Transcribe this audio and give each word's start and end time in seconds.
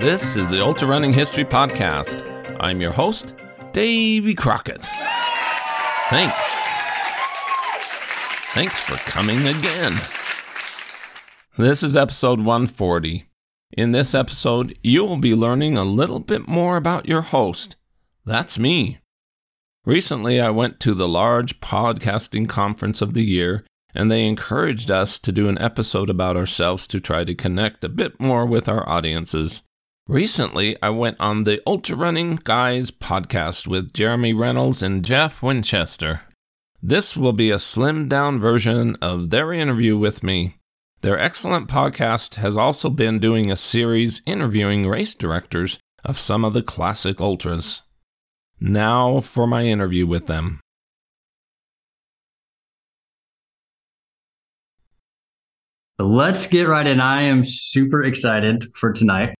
This 0.00 0.36
is 0.36 0.48
the 0.48 0.64
Ultra 0.64 0.86
Running 0.86 1.12
History 1.12 1.44
Podcast. 1.44 2.24
I'm 2.60 2.80
your 2.80 2.92
host, 2.92 3.34
Davy 3.72 4.32
Crockett. 4.32 4.86
Thanks. 6.08 6.38
Thanks 8.54 8.78
for 8.78 8.94
coming 9.10 9.44
again. 9.44 9.96
This 11.56 11.82
is 11.82 11.96
episode 11.96 12.38
140. 12.38 13.26
In 13.72 13.90
this 13.90 14.14
episode, 14.14 14.78
you 14.84 15.04
will 15.04 15.16
be 15.16 15.34
learning 15.34 15.76
a 15.76 15.82
little 15.82 16.20
bit 16.20 16.46
more 16.46 16.76
about 16.76 17.08
your 17.08 17.22
host. 17.22 17.74
That's 18.24 18.56
me. 18.56 19.00
Recently, 19.84 20.40
I 20.40 20.50
went 20.50 20.78
to 20.80 20.94
the 20.94 21.08
large 21.08 21.58
podcasting 21.58 22.48
conference 22.48 23.02
of 23.02 23.14
the 23.14 23.24
year, 23.24 23.64
and 23.96 24.08
they 24.08 24.24
encouraged 24.24 24.92
us 24.92 25.18
to 25.18 25.32
do 25.32 25.48
an 25.48 25.60
episode 25.60 26.08
about 26.08 26.36
ourselves 26.36 26.86
to 26.86 27.00
try 27.00 27.24
to 27.24 27.34
connect 27.34 27.82
a 27.82 27.88
bit 27.88 28.20
more 28.20 28.46
with 28.46 28.68
our 28.68 28.88
audiences. 28.88 29.62
Recently, 30.08 30.74
I 30.82 30.88
went 30.88 31.18
on 31.20 31.44
the 31.44 31.60
Ultra 31.66 31.94
Running 31.94 32.40
Guys 32.42 32.90
podcast 32.90 33.66
with 33.66 33.92
Jeremy 33.92 34.32
Reynolds 34.32 34.82
and 34.82 35.04
Jeff 35.04 35.42
Winchester. 35.42 36.22
This 36.82 37.14
will 37.14 37.34
be 37.34 37.50
a 37.50 37.56
slimmed 37.56 38.08
down 38.08 38.40
version 38.40 38.96
of 39.02 39.28
their 39.28 39.52
interview 39.52 39.98
with 39.98 40.22
me. 40.22 40.56
Their 41.02 41.18
excellent 41.18 41.68
podcast 41.68 42.36
has 42.36 42.56
also 42.56 42.88
been 42.88 43.18
doing 43.18 43.50
a 43.50 43.56
series 43.56 44.22
interviewing 44.24 44.88
race 44.88 45.14
directors 45.14 45.78
of 46.06 46.18
some 46.18 46.42
of 46.42 46.54
the 46.54 46.62
classic 46.62 47.20
ultras. 47.20 47.82
Now 48.58 49.20
for 49.20 49.46
my 49.46 49.64
interview 49.64 50.06
with 50.06 50.26
them. 50.26 50.60
Let's 55.98 56.46
get 56.46 56.66
right 56.66 56.86
in. 56.86 56.98
I 56.98 57.24
am 57.24 57.44
super 57.44 58.02
excited 58.02 58.74
for 58.74 58.90
tonight. 58.90 59.34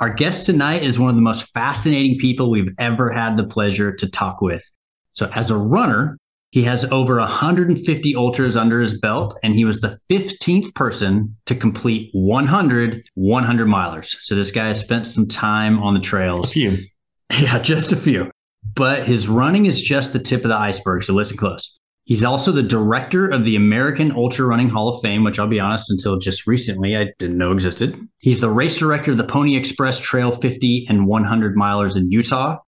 Our 0.00 0.08
guest 0.08 0.46
tonight 0.46 0.82
is 0.82 0.98
one 0.98 1.10
of 1.10 1.16
the 1.16 1.20
most 1.20 1.52
fascinating 1.52 2.16
people 2.18 2.50
we've 2.50 2.72
ever 2.78 3.10
had 3.10 3.36
the 3.36 3.46
pleasure 3.46 3.94
to 3.96 4.10
talk 4.10 4.40
with. 4.40 4.64
So, 5.12 5.30
as 5.34 5.50
a 5.50 5.58
runner, 5.58 6.16
he 6.52 6.62
has 6.62 6.86
over 6.86 7.18
150 7.18 8.16
ultras 8.16 8.56
under 8.56 8.80
his 8.80 8.98
belt, 8.98 9.36
and 9.42 9.54
he 9.54 9.66
was 9.66 9.82
the 9.82 9.98
15th 10.08 10.74
person 10.74 11.36
to 11.44 11.54
complete 11.54 12.08
100 12.12 13.06
100 13.12 13.68
milers. 13.68 14.16
So, 14.22 14.34
this 14.34 14.50
guy 14.50 14.68
has 14.68 14.80
spent 14.80 15.06
some 15.06 15.28
time 15.28 15.82
on 15.82 15.92
the 15.92 16.00
trails. 16.00 16.50
A 16.50 16.52
few. 16.52 16.78
Yeah, 17.32 17.60
just 17.60 17.92
a 17.92 17.96
few. 17.96 18.28
But 18.74 19.06
his 19.06 19.28
running 19.28 19.66
is 19.66 19.80
just 19.80 20.12
the 20.12 20.18
tip 20.18 20.42
of 20.44 20.48
the 20.48 20.56
iceberg. 20.56 21.04
So, 21.04 21.12
listen 21.12 21.36
close. 21.36 21.78
He's 22.10 22.24
also 22.24 22.50
the 22.50 22.64
director 22.64 23.28
of 23.28 23.44
the 23.44 23.54
American 23.54 24.10
Ultra 24.10 24.44
Running 24.44 24.68
Hall 24.68 24.88
of 24.88 25.00
Fame, 25.00 25.22
which 25.22 25.38
I'll 25.38 25.46
be 25.46 25.60
honest, 25.60 25.92
until 25.92 26.18
just 26.18 26.44
recently 26.44 26.96
I 26.96 27.12
didn't 27.20 27.38
know 27.38 27.52
existed. 27.52 27.96
He's 28.18 28.40
the 28.40 28.50
race 28.50 28.78
director 28.78 29.12
of 29.12 29.16
the 29.16 29.22
Pony 29.22 29.56
Express 29.56 30.00
Trail 30.00 30.32
50 30.32 30.86
and 30.88 31.06
100 31.06 31.54
milers 31.54 31.96
in 31.96 32.10
Utah. 32.10 32.58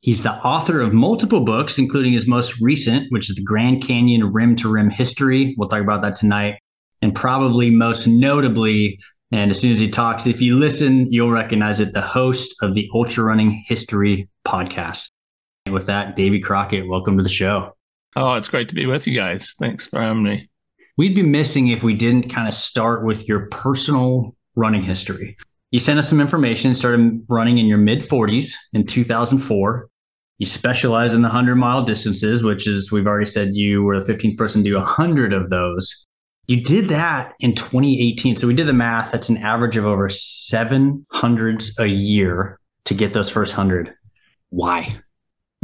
He's 0.00 0.22
the 0.22 0.34
author 0.34 0.82
of 0.82 0.92
multiple 0.92 1.40
books, 1.40 1.78
including 1.78 2.12
his 2.12 2.26
most 2.26 2.60
recent, 2.60 3.06
which 3.08 3.30
is 3.30 3.36
the 3.36 3.42
Grand 3.42 3.82
Canyon 3.82 4.34
Rim 4.34 4.54
to 4.56 4.70
Rim 4.70 4.90
History. 4.90 5.54
We'll 5.56 5.70
talk 5.70 5.80
about 5.80 6.02
that 6.02 6.16
tonight. 6.16 6.58
And 7.00 7.14
probably 7.14 7.70
most 7.70 8.06
notably, 8.06 8.98
and 9.32 9.50
as 9.50 9.58
soon 9.58 9.72
as 9.72 9.78
he 9.78 9.88
talks, 9.88 10.26
if 10.26 10.42
you 10.42 10.58
listen, 10.58 11.10
you'll 11.10 11.30
recognize 11.30 11.80
it, 11.80 11.94
the 11.94 12.02
host 12.02 12.54
of 12.60 12.74
the 12.74 12.86
Ultra 12.92 13.24
Running 13.24 13.64
History 13.66 14.28
podcast. 14.46 15.10
And 15.64 15.74
with 15.74 15.86
that, 15.86 16.16
Davy 16.16 16.40
Crockett, 16.40 16.86
welcome 16.86 17.16
to 17.16 17.22
the 17.22 17.30
show. 17.30 17.72
Oh, 18.16 18.34
it's 18.34 18.48
great 18.48 18.68
to 18.70 18.74
be 18.74 18.86
with 18.86 19.06
you 19.06 19.16
guys. 19.16 19.54
Thanks 19.58 19.86
for 19.86 20.00
having 20.00 20.22
me. 20.22 20.48
We'd 20.96 21.14
be 21.14 21.22
missing 21.22 21.68
if 21.68 21.82
we 21.82 21.94
didn't 21.94 22.30
kind 22.30 22.48
of 22.48 22.54
start 22.54 23.04
with 23.04 23.28
your 23.28 23.46
personal 23.46 24.34
running 24.56 24.82
history. 24.82 25.36
You 25.70 25.78
sent 25.78 25.98
us 25.98 26.08
some 26.08 26.20
information, 26.20 26.74
started 26.74 27.24
running 27.28 27.58
in 27.58 27.66
your 27.66 27.78
mid 27.78 28.00
40s 28.00 28.52
in 28.72 28.84
2004. 28.84 29.88
You 30.38 30.46
specialize 30.46 31.14
in 31.14 31.22
the 31.22 31.28
100 31.28 31.54
mile 31.54 31.84
distances, 31.84 32.42
which 32.42 32.66
is, 32.66 32.90
we've 32.90 33.06
already 33.06 33.26
said 33.26 33.54
you 33.54 33.82
were 33.82 34.00
the 34.00 34.12
15th 34.12 34.36
person 34.36 34.64
to 34.64 34.70
do 34.70 34.76
100 34.76 35.32
of 35.32 35.48
those. 35.50 36.06
You 36.48 36.62
did 36.64 36.88
that 36.88 37.34
in 37.38 37.54
2018. 37.54 38.36
So 38.36 38.48
we 38.48 38.54
did 38.54 38.66
the 38.66 38.72
math. 38.72 39.12
That's 39.12 39.28
an 39.28 39.36
average 39.36 39.76
of 39.76 39.84
over 39.84 40.08
700s 40.08 41.78
a 41.78 41.86
year 41.86 42.58
to 42.86 42.94
get 42.94 43.12
those 43.12 43.30
first 43.30 43.56
100. 43.56 43.94
Why? 44.48 44.98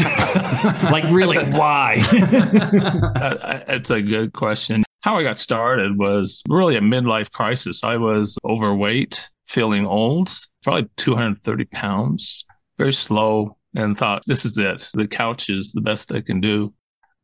like 0.91 1.05
really 1.11 1.39
why? 1.53 2.05
That's 3.67 3.91
a 3.91 4.03
good 4.03 4.33
question. 4.33 4.85
How 5.03 5.19
i 5.19 5.23
got 5.23 5.39
started 5.39 5.99
was 5.99 6.43
really 6.49 6.77
a 6.77 6.81
midlife 6.81 7.31
crisis. 7.31 7.85
I 7.85 7.97
was 7.97 8.37
overweight 8.45 9.31
feeling 9.47 9.87
old 9.87 10.33
probably 10.63 10.89
230 10.97 11.65
pounds 11.67 12.45
very 12.77 12.93
slow 12.93 13.57
and 13.75 13.97
thought 13.97 14.23
this 14.27 14.45
is 14.45 14.59
it. 14.59 14.91
The 14.95 15.07
couch 15.07 15.49
is 15.49 15.73
the 15.73 15.81
best 15.81 16.13
i 16.13 16.21
can 16.21 16.41
do. 16.41 16.75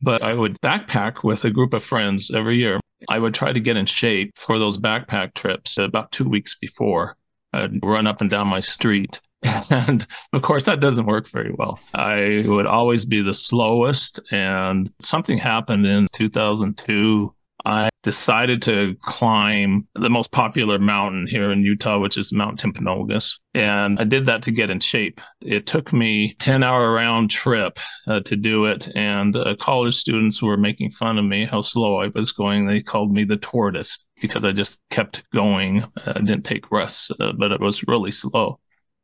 But 0.00 0.22
i 0.22 0.32
would 0.32 0.60
backpack 0.60 1.24
with 1.24 1.44
a 1.44 1.50
group 1.50 1.74
of 1.74 1.82
friends 1.82 2.30
every 2.30 2.56
year. 2.56 2.80
I 3.08 3.18
would 3.18 3.34
try 3.34 3.52
to 3.52 3.60
get 3.60 3.76
in 3.76 3.86
shape 3.86 4.32
for 4.36 4.58
those 4.58 4.78
backpack 4.78 5.34
trips 5.34 5.76
about 5.76 6.12
two 6.12 6.28
weeks 6.28 6.56
before. 6.56 7.16
I'd 7.52 7.84
run 7.84 8.06
up 8.06 8.20
and 8.20 8.30
down 8.30 8.46
my 8.46 8.60
street 8.60 9.20
and 9.42 10.06
of 10.32 10.42
course, 10.42 10.66
that 10.66 10.80
doesn't 10.80 11.06
work 11.06 11.28
very 11.28 11.52
well. 11.56 11.80
I 11.94 12.44
would 12.46 12.66
always 12.66 13.04
be 13.04 13.22
the 13.22 13.34
slowest. 13.34 14.20
And 14.30 14.92
something 15.02 15.38
happened 15.38 15.86
in 15.86 16.06
2002. 16.12 17.34
I 17.64 17.90
decided 18.02 18.60
to 18.62 18.96
climb 19.02 19.86
the 19.94 20.10
most 20.10 20.32
popular 20.32 20.78
mountain 20.78 21.26
here 21.28 21.52
in 21.52 21.62
Utah, 21.62 21.98
which 21.98 22.18
is 22.18 22.32
Mount 22.32 22.60
Timpanogos. 22.60 23.34
And 23.54 24.00
I 24.00 24.04
did 24.04 24.26
that 24.26 24.42
to 24.42 24.50
get 24.50 24.70
in 24.70 24.80
shape. 24.80 25.20
It 25.40 25.66
took 25.66 25.92
me 25.92 26.34
10 26.40 26.64
hour 26.64 26.92
round 26.92 27.30
trip 27.30 27.78
uh, 28.08 28.20
to 28.20 28.36
do 28.36 28.64
it. 28.64 28.88
And 28.96 29.36
uh, 29.36 29.54
college 29.60 29.94
students 29.94 30.42
were 30.42 30.56
making 30.56 30.90
fun 30.90 31.18
of 31.18 31.24
me, 31.24 31.44
how 31.44 31.60
slow 31.60 32.00
I 32.00 32.08
was 32.08 32.32
going. 32.32 32.66
They 32.66 32.82
called 32.82 33.12
me 33.12 33.24
the 33.24 33.36
tortoise 33.36 34.04
because 34.20 34.44
I 34.44 34.52
just 34.52 34.80
kept 34.90 35.22
going. 35.30 35.84
I 36.04 36.14
didn't 36.14 36.44
take 36.44 36.72
rests, 36.72 37.12
uh, 37.20 37.32
but 37.38 37.52
it 37.52 37.60
was 37.60 37.86
really 37.86 38.12
slow. 38.12 38.58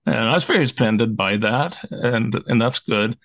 And 0.06 0.28
I 0.28 0.34
was 0.34 0.44
very 0.44 0.64
offended 0.64 1.16
by 1.16 1.36
that, 1.38 1.84
and 1.90 2.34
and 2.46 2.60
that's 2.60 2.78
good. 2.78 3.18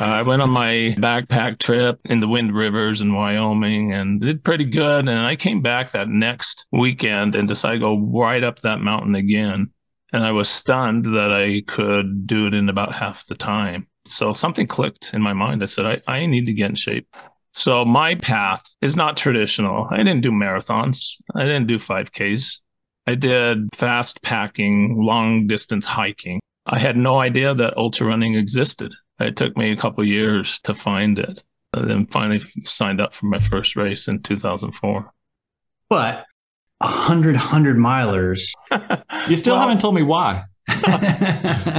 Uh, 0.00 0.04
I 0.04 0.22
went 0.22 0.40
on 0.40 0.48
my 0.48 0.94
backpack 0.96 1.58
trip 1.58 2.00
in 2.06 2.20
the 2.20 2.28
Wind 2.28 2.54
Rivers 2.54 3.02
in 3.02 3.12
Wyoming 3.12 3.92
and 3.92 4.18
did 4.18 4.42
pretty 4.42 4.64
good. 4.64 5.06
And 5.06 5.18
I 5.18 5.36
came 5.36 5.60
back 5.60 5.90
that 5.90 6.08
next 6.08 6.64
weekend 6.72 7.34
and 7.34 7.46
decided 7.46 7.80
to 7.80 7.80
go 7.80 7.98
right 7.98 8.42
up 8.42 8.60
that 8.60 8.80
mountain 8.80 9.14
again. 9.14 9.72
And 10.10 10.24
I 10.24 10.32
was 10.32 10.48
stunned 10.48 11.04
that 11.04 11.32
I 11.32 11.62
could 11.66 12.26
do 12.26 12.46
it 12.46 12.54
in 12.54 12.70
about 12.70 12.94
half 12.94 13.26
the 13.26 13.34
time. 13.34 13.88
So 14.06 14.32
something 14.32 14.66
clicked 14.66 15.12
in 15.12 15.20
my 15.20 15.34
mind. 15.34 15.62
I 15.62 15.66
said, 15.66 15.84
I, 15.84 16.00
I 16.10 16.24
need 16.24 16.46
to 16.46 16.54
get 16.54 16.70
in 16.70 16.76
shape. 16.76 17.06
So 17.52 17.84
my 17.84 18.14
path 18.14 18.62
is 18.80 18.96
not 18.96 19.18
traditional. 19.18 19.86
I 19.90 19.98
didn't 19.98 20.22
do 20.22 20.30
marathons. 20.30 21.20
I 21.34 21.42
didn't 21.42 21.66
do 21.66 21.76
5Ks. 21.76 22.60
I 23.10 23.16
did 23.16 23.74
fast 23.74 24.22
packing, 24.22 25.02
long 25.02 25.48
distance 25.48 25.84
hiking. 25.84 26.38
I 26.64 26.78
had 26.78 26.96
no 26.96 27.18
idea 27.18 27.52
that 27.52 27.76
ultra 27.76 28.06
running 28.06 28.36
existed. 28.36 28.94
It 29.18 29.36
took 29.36 29.56
me 29.56 29.72
a 29.72 29.76
couple 29.76 30.04
years 30.04 30.60
to 30.60 30.74
find 30.74 31.18
it. 31.18 31.42
And 31.74 31.90
then 31.90 32.06
finally 32.06 32.38
signed 32.62 33.00
up 33.00 33.12
for 33.12 33.26
my 33.26 33.40
first 33.40 33.74
race 33.74 34.06
in 34.06 34.22
2004. 34.22 35.12
But 35.88 36.24
a 36.80 36.86
hundred 36.86 37.34
hundred 37.34 37.78
milers. 37.78 38.52
you 39.28 39.36
still 39.36 39.54
well, 39.54 39.62
haven't 39.62 39.80
told 39.80 39.96
me 39.96 40.04
why. 40.04 40.44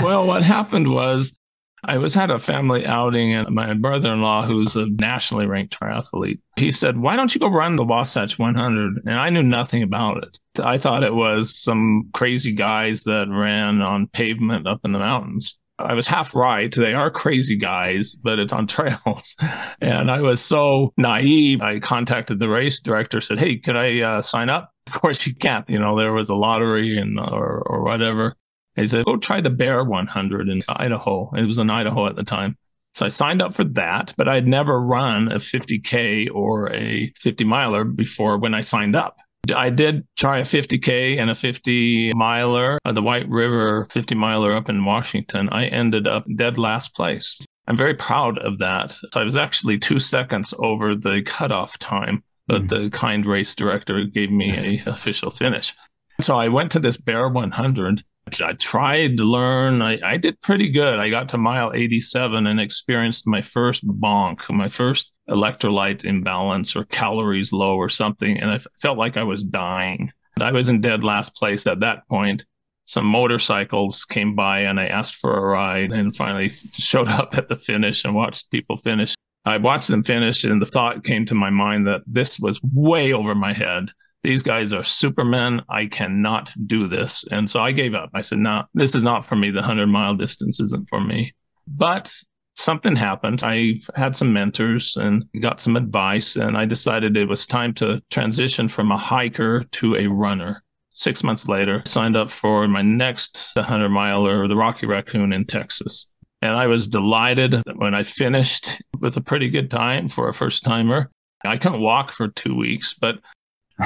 well, 0.04 0.28
what 0.28 0.44
happened 0.44 0.92
was 0.92 1.38
I 1.84 1.98
was 1.98 2.16
at 2.16 2.30
a 2.30 2.38
family 2.38 2.86
outing 2.86 3.34
and 3.34 3.50
my 3.50 3.74
brother-in-law, 3.74 4.46
who's 4.46 4.76
a 4.76 4.86
nationally 4.88 5.48
ranked 5.48 5.80
triathlete, 5.80 6.40
he 6.56 6.72
said, 6.72 6.98
why 6.98 7.16
don't 7.16 7.34
you 7.34 7.40
go 7.40 7.50
run 7.50 7.76
the 7.76 7.84
Wasatch 7.84 8.38
100? 8.38 9.02
And 9.06 9.16
I 9.16 9.30
knew 9.30 9.42
nothing 9.42 9.82
about 9.82 10.24
it. 10.24 10.38
I 10.64 10.78
thought 10.78 11.04
it 11.04 11.16
was 11.16 11.58
some 11.58 12.10
crazy 12.14 12.52
guys 12.54 13.04
that 13.06 13.28
ran 13.30 13.82
on 13.82 14.08
pavement 14.08 14.68
up 14.68 14.82
in 14.84 14.92
the 14.92 15.00
mountains. 15.00 15.58
I 15.80 15.94
was 15.94 16.08
half 16.08 16.36
right. 16.36 16.74
They 16.74 16.94
are 16.94 17.10
crazy 17.10 17.58
guys, 17.58 18.14
but 18.16 18.40
it's 18.40 18.54
on 18.54 18.68
trails. 18.68 19.36
And 19.80 20.12
I 20.12 20.22
was 20.22 20.40
so 20.44 20.94
naive. 20.98 21.62
I 21.62 21.80
contacted 21.80 22.40
the 22.40 22.50
race 22.50 22.80
director, 22.80 23.22
said, 23.22 23.40
Hey, 23.40 23.58
could 23.58 23.76
I 23.76 24.02
uh, 24.02 24.22
sign 24.22 24.50
up? 24.50 24.70
Of 24.88 25.00
course 25.00 25.26
you 25.26 25.36
can't. 25.36 25.70
You 25.70 25.80
know, 25.80 25.96
there 25.96 26.12
was 26.12 26.28
a 26.28 26.36
lottery 26.36 26.98
and 26.98 27.18
or, 27.18 27.64
or 27.66 27.84
whatever. 27.84 28.36
He 28.82 28.88
said, 28.88 29.06
go 29.06 29.18
try 29.18 29.42
the 29.42 29.50
Bear 29.50 29.84
100 29.84 30.50
in 30.50 30.62
Idaho. 30.68 31.32
It 31.36 31.46
was 31.46 31.58
in 31.58 31.70
Idaho 31.70 32.08
at 32.08 32.16
the 32.16 32.24
time. 32.24 32.58
So 32.94 33.06
I 33.06 33.10
signed 33.10 33.42
up 33.42 33.54
for 33.54 33.64
that, 33.64 34.14
but 34.18 34.28
I'd 34.28 34.48
never 34.48 34.82
run 34.82 35.32
a 35.32 35.36
50K 35.36 36.30
or 36.34 36.72
a 36.74 37.12
50 37.16 37.46
miler 37.46 37.86
before 37.86 38.38
when 38.38 38.54
I 38.54 38.62
signed 38.62 38.96
up. 38.96 39.18
I 39.56 39.70
did 39.70 40.06
try 40.18 40.40
a 40.40 40.44
50K 40.44 41.20
and 41.20 41.30
a 41.30 41.36
50 41.36 42.14
miler, 42.14 42.80
uh, 42.86 42.92
the 42.92 43.02
White 43.02 43.28
River 43.28 43.88
50 43.90 44.14
miler 44.16 44.56
up 44.56 44.70
in 44.70 44.86
Washington. 44.86 45.50
I 45.50 45.66
ended 45.66 46.08
up 46.08 46.26
dead 46.36 46.58
last 46.58 46.96
place. 46.96 47.42
I'm 47.68 47.78
very 47.78 47.96
proud 47.96 48.38
of 48.40 48.60
that. 48.60 48.92
So 49.14 49.22
I 49.22 49.24
was 49.24 49.38
actually 49.38 49.80
two 49.80 50.00
seconds 50.00 50.54
over 50.60 50.96
the 50.96 51.22
cutoff 51.24 51.78
time, 51.80 52.24
but 52.48 52.64
mm. 52.64 52.70
the 52.70 52.90
kind 52.90 53.26
race 53.26 53.56
director 53.56 54.04
gave 54.04 54.32
me 54.32 54.82
a 54.86 54.90
official 54.90 55.32
finish. 55.32 55.74
So 56.20 56.38
I 56.38 56.50
went 56.50 56.72
to 56.74 56.80
this 56.80 56.98
Bear 56.98 57.28
100 57.30 58.04
I 58.40 58.54
tried 58.54 59.18
to 59.18 59.24
learn. 59.24 59.82
I, 59.82 60.00
I 60.04 60.18
did 60.18 60.40
pretty 60.42 60.70
good. 60.70 61.00
I 61.00 61.10
got 61.10 61.30
to 61.30 61.38
mile 61.38 61.72
87 61.74 62.46
and 62.46 62.60
experienced 62.60 63.28
my 63.28 63.42
first 63.42 63.86
bonk, 63.86 64.48
my 64.54 64.70
first 64.70 65.12
electrolyte 65.28 66.06
imbalance 66.06 66.76
or 66.76 66.86
calories 66.86 67.52
low 67.52 67.76
or 67.76 67.90
something. 67.90 68.38
And 68.38 68.52
I 68.52 68.60
felt 68.80 68.98
like 68.98 69.18
I 69.18 69.24
was 69.24 69.44
dying. 69.44 70.14
I 70.40 70.52
was 70.52 70.70
in 70.70 70.82
dead 70.82 71.04
last 71.04 71.36
place 71.36 71.68
at 71.68 71.80
that 71.82 72.08
point. 72.08 72.46
Some 72.86 73.06
motorcycles 73.06 74.04
came 74.06 74.36
by 74.36 74.62
and 74.62 74.80
I 74.80 74.88
asked 74.88 75.16
for 75.16 75.36
a 75.36 75.42
ride 75.42 75.92
and 75.92 76.16
finally 76.16 76.50
showed 76.74 77.08
up 77.20 77.38
at 77.38 77.50
the 77.50 77.56
finish 77.56 78.06
and 78.06 78.14
watched 78.14 78.52
people 78.52 78.78
finish. 78.78 79.16
I 79.46 79.58
watched 79.58 79.88
them 79.88 80.04
finish 80.04 80.44
and 80.44 80.62
the 80.62 80.66
thought 80.68 81.04
came 81.04 81.26
to 81.26 81.36
my 81.36 81.50
mind 81.50 81.88
that 81.88 82.02
this 82.06 82.40
was 82.40 82.62
way 82.62 83.14
over 83.14 83.34
my 83.34 83.54
head. 83.54 83.90
These 84.24 84.44
guys 84.44 84.72
are 84.74 84.84
supermen. 84.84 85.62
I 85.70 85.88
cannot 85.88 86.52
do 86.68 86.88
this. 86.88 87.26
And 87.32 87.50
so 87.50 87.60
I 87.60 87.72
gave 87.72 87.96
up. 87.96 88.12
I 88.14 88.22
said, 88.22 88.38
no, 88.38 88.64
this 88.74 88.94
is 88.94 89.04
not 89.04 89.26
for 89.26 89.36
me. 89.36 89.50
The 89.50 89.60
100 89.60 89.88
mile 89.88 90.16
distance 90.16 90.60
isn't 90.60 90.90
for 90.90 91.02
me. 91.02 91.34
But 91.68 92.14
something 92.56 92.96
happened. 92.96 93.42
I 93.44 93.80
had 93.96 94.16
some 94.16 94.34
mentors 94.34 94.96
and 94.96 95.26
got 95.40 95.60
some 95.62 95.76
advice, 95.76 96.36
and 96.36 96.58
I 96.58 96.66
decided 96.66 97.18
it 97.18 97.28
was 97.28 97.48
time 97.48 97.74
to 97.76 98.02
transition 98.10 98.68
from 98.68 98.92
a 98.92 98.98
hiker 98.98 99.64
to 99.64 99.96
a 99.96 100.08
runner. 100.08 100.64
Six 100.94 101.24
months 101.24 101.48
later, 101.48 101.82
signed 101.86 102.18
up 102.18 102.30
for 102.30 102.68
my 102.68 102.82
next 102.82 103.52
100 103.56 103.90
miler, 103.90 104.48
the 104.48 104.58
Rocky 104.58 104.86
Raccoon 104.86 105.34
in 105.34 105.46
Texas. 105.46 106.12
And 106.42 106.52
I 106.52 106.68
was 106.68 106.88
delighted 106.88 107.62
when 107.76 107.94
I 107.94 108.04
finished 108.04 108.82
with 109.00 109.16
a 109.16 109.22
pretty 109.22 109.50
good 109.50 109.72
time 109.72 110.10
for 110.10 110.28
a 110.28 110.34
first 110.34 110.64
timer. 110.64 111.10
I 111.46 111.58
couldn't 111.58 111.82
walk 111.82 112.12
for 112.12 112.28
two 112.28 112.56
weeks, 112.56 112.94
but 112.94 113.20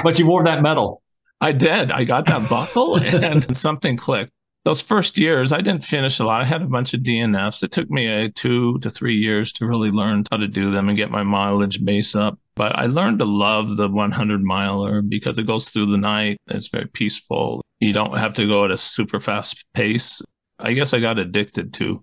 but 0.02 0.18
you 0.18 0.26
wore 0.26 0.44
that 0.44 0.62
medal. 0.62 1.02
I 1.40 1.52
did. 1.52 1.90
I 1.90 2.04
got 2.04 2.26
that 2.26 2.48
buckle 2.48 2.96
and 3.00 3.56
something 3.56 3.96
clicked. 3.96 4.32
Those 4.64 4.82
first 4.82 5.16
years, 5.16 5.52
I 5.52 5.60
didn't 5.60 5.84
finish 5.84 6.18
a 6.18 6.24
lot. 6.24 6.42
I 6.42 6.44
had 6.44 6.62
a 6.62 6.66
bunch 6.66 6.92
of 6.92 7.00
DNFs. 7.00 7.62
It 7.62 7.70
took 7.70 7.88
me 7.88 8.08
a 8.08 8.30
two 8.30 8.78
to 8.80 8.90
three 8.90 9.14
years 9.14 9.52
to 9.54 9.66
really 9.66 9.92
learn 9.92 10.24
how 10.28 10.38
to 10.38 10.48
do 10.48 10.72
them 10.72 10.88
and 10.88 10.96
get 10.96 11.10
my 11.10 11.22
mileage 11.22 11.84
base 11.84 12.16
up. 12.16 12.40
But 12.56 12.76
I 12.76 12.86
learned 12.86 13.20
to 13.20 13.26
love 13.26 13.76
the 13.76 13.88
100 13.88 14.42
miler 14.42 15.02
because 15.02 15.38
it 15.38 15.46
goes 15.46 15.68
through 15.68 15.92
the 15.92 15.98
night. 15.98 16.38
It's 16.48 16.68
very 16.68 16.88
peaceful. 16.88 17.64
You 17.78 17.92
don't 17.92 18.16
have 18.18 18.34
to 18.34 18.48
go 18.48 18.64
at 18.64 18.72
a 18.72 18.76
super 18.76 19.20
fast 19.20 19.64
pace. 19.74 20.20
I 20.58 20.72
guess 20.72 20.92
I 20.92 20.98
got 20.98 21.18
addicted 21.18 21.72
to. 21.74 22.02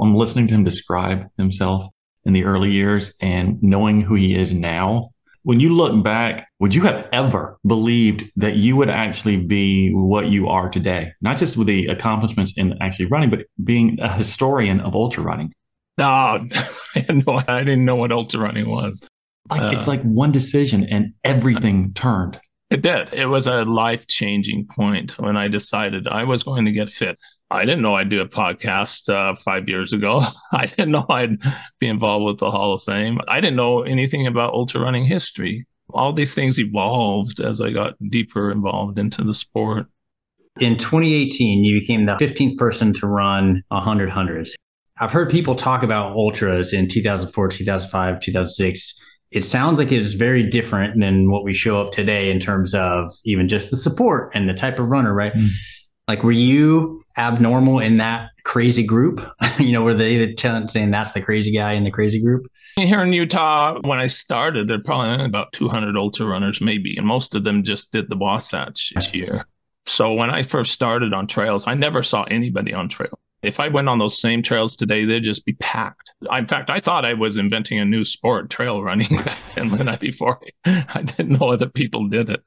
I'm 0.00 0.16
listening 0.16 0.48
to 0.48 0.54
him 0.54 0.64
describe 0.64 1.26
himself 1.36 1.86
in 2.24 2.32
the 2.32 2.44
early 2.44 2.72
years 2.72 3.14
and 3.20 3.62
knowing 3.62 4.00
who 4.00 4.14
he 4.14 4.34
is 4.34 4.52
now 4.54 5.11
when 5.44 5.60
you 5.60 5.70
look 5.70 6.02
back, 6.02 6.48
would 6.60 6.74
you 6.74 6.82
have 6.82 7.08
ever 7.12 7.58
believed 7.66 8.30
that 8.36 8.56
you 8.56 8.76
would 8.76 8.90
actually 8.90 9.36
be 9.36 9.90
what 9.92 10.28
you 10.28 10.48
are 10.48 10.68
today? 10.68 11.12
Not 11.20 11.38
just 11.38 11.56
with 11.56 11.66
the 11.66 11.86
accomplishments 11.86 12.56
in 12.56 12.76
actually 12.80 13.06
running, 13.06 13.30
but 13.30 13.46
being 13.62 13.98
a 14.00 14.12
historian 14.12 14.80
of 14.80 14.94
ultra 14.94 15.22
running. 15.22 15.52
No, 15.98 16.04
I, 16.94 17.06
no, 17.08 17.42
I 17.48 17.60
didn't 17.60 17.84
know 17.84 17.96
what 17.96 18.12
ultra 18.12 18.40
running 18.40 18.68
was. 18.68 19.02
Like, 19.50 19.62
uh, 19.62 19.76
it's 19.76 19.88
like 19.88 20.02
one 20.02 20.32
decision 20.32 20.84
and 20.84 21.14
everything 21.24 21.92
turned. 21.94 22.40
It 22.70 22.80
did. 22.80 23.12
It 23.12 23.26
was 23.26 23.46
a 23.46 23.64
life 23.64 24.06
changing 24.06 24.66
point 24.66 25.18
when 25.18 25.36
I 25.36 25.48
decided 25.48 26.08
I 26.08 26.24
was 26.24 26.42
going 26.42 26.64
to 26.64 26.72
get 26.72 26.88
fit. 26.88 27.18
I 27.52 27.66
didn't 27.66 27.82
know 27.82 27.94
I'd 27.94 28.08
do 28.08 28.20
a 28.20 28.28
podcast 28.28 29.12
uh, 29.12 29.34
five 29.36 29.68
years 29.68 29.92
ago. 29.92 30.22
I 30.52 30.66
didn't 30.66 30.90
know 30.90 31.04
I'd 31.08 31.36
be 31.78 31.86
involved 31.86 32.24
with 32.24 32.38
the 32.38 32.50
Hall 32.50 32.72
of 32.72 32.82
Fame. 32.82 33.20
I 33.28 33.40
didn't 33.40 33.56
know 33.56 33.82
anything 33.82 34.26
about 34.26 34.54
ultra 34.54 34.80
running 34.80 35.04
history. 35.04 35.66
All 35.90 36.12
these 36.14 36.34
things 36.34 36.58
evolved 36.58 37.40
as 37.40 37.60
I 37.60 37.70
got 37.70 37.94
deeper 38.08 38.50
involved 38.50 38.98
into 38.98 39.22
the 39.22 39.34
sport. 39.34 39.86
In 40.60 40.78
2018, 40.78 41.64
you 41.64 41.80
became 41.80 42.06
the 42.06 42.14
15th 42.14 42.56
person 42.56 42.94
to 42.94 43.06
run 43.06 43.62
100 43.68 44.08
hundreds. 44.08 44.56
I've 44.98 45.12
heard 45.12 45.30
people 45.30 45.54
talk 45.54 45.82
about 45.82 46.12
ultras 46.12 46.72
in 46.72 46.88
2004, 46.88 47.48
2005, 47.48 48.20
2006. 48.20 49.04
It 49.30 49.44
sounds 49.44 49.78
like 49.78 49.90
it 49.92 50.00
is 50.00 50.14
very 50.14 50.42
different 50.48 51.00
than 51.00 51.30
what 51.30 51.44
we 51.44 51.54
show 51.54 51.80
up 51.80 51.90
today 51.90 52.30
in 52.30 52.38
terms 52.38 52.74
of 52.74 53.10
even 53.24 53.48
just 53.48 53.70
the 53.70 53.76
support 53.76 54.30
and 54.34 54.48
the 54.48 54.54
type 54.54 54.78
of 54.78 54.88
runner, 54.88 55.12
right? 55.14 55.32
Mm. 55.32 55.48
Like, 56.06 56.22
were 56.22 56.32
you 56.32 57.01
abnormal 57.16 57.78
in 57.78 57.96
that 57.96 58.30
crazy 58.44 58.84
group? 58.84 59.20
you 59.58 59.72
know, 59.72 59.82
were 59.82 59.94
they 59.94 60.18
the 60.18 60.34
tenant 60.34 60.70
saying 60.70 60.90
that's 60.90 61.12
the 61.12 61.22
crazy 61.22 61.52
guy 61.52 61.72
in 61.72 61.84
the 61.84 61.90
crazy 61.90 62.22
group? 62.22 62.46
Here 62.76 63.02
in 63.02 63.12
Utah, 63.12 63.78
when 63.82 63.98
I 63.98 64.06
started, 64.06 64.66
there 64.66 64.82
probably 64.82 65.24
about 65.24 65.52
200 65.52 65.96
ultra 65.96 66.26
runners, 66.26 66.60
maybe, 66.60 66.96
and 66.96 67.06
most 67.06 67.34
of 67.34 67.44
them 67.44 67.62
just 67.62 67.92
did 67.92 68.08
the 68.08 68.16
Wasatch 68.16 68.92
each 68.96 69.12
year. 69.12 69.46
So 69.84 70.14
when 70.14 70.30
I 70.30 70.42
first 70.42 70.72
started 70.72 71.12
on 71.12 71.26
trails, 71.26 71.66
I 71.66 71.74
never 71.74 72.02
saw 72.02 72.22
anybody 72.24 72.72
on 72.72 72.88
trail. 72.88 73.18
If 73.42 73.58
I 73.58 73.68
went 73.68 73.88
on 73.88 73.98
those 73.98 74.20
same 74.20 74.40
trails 74.42 74.76
today, 74.76 75.04
they'd 75.04 75.24
just 75.24 75.44
be 75.44 75.54
packed. 75.54 76.14
In 76.30 76.46
fact, 76.46 76.70
I 76.70 76.78
thought 76.78 77.04
I 77.04 77.14
was 77.14 77.36
inventing 77.36 77.78
a 77.78 77.84
new 77.84 78.04
sport, 78.04 78.50
trail 78.50 78.82
running, 78.82 79.18
and 79.56 79.70
the 79.70 79.84
night 79.84 80.00
before 80.00 80.40
I 80.64 81.02
didn't 81.02 81.40
know 81.40 81.50
other 81.50 81.68
people 81.68 82.08
did 82.08 82.30
it. 82.30 82.42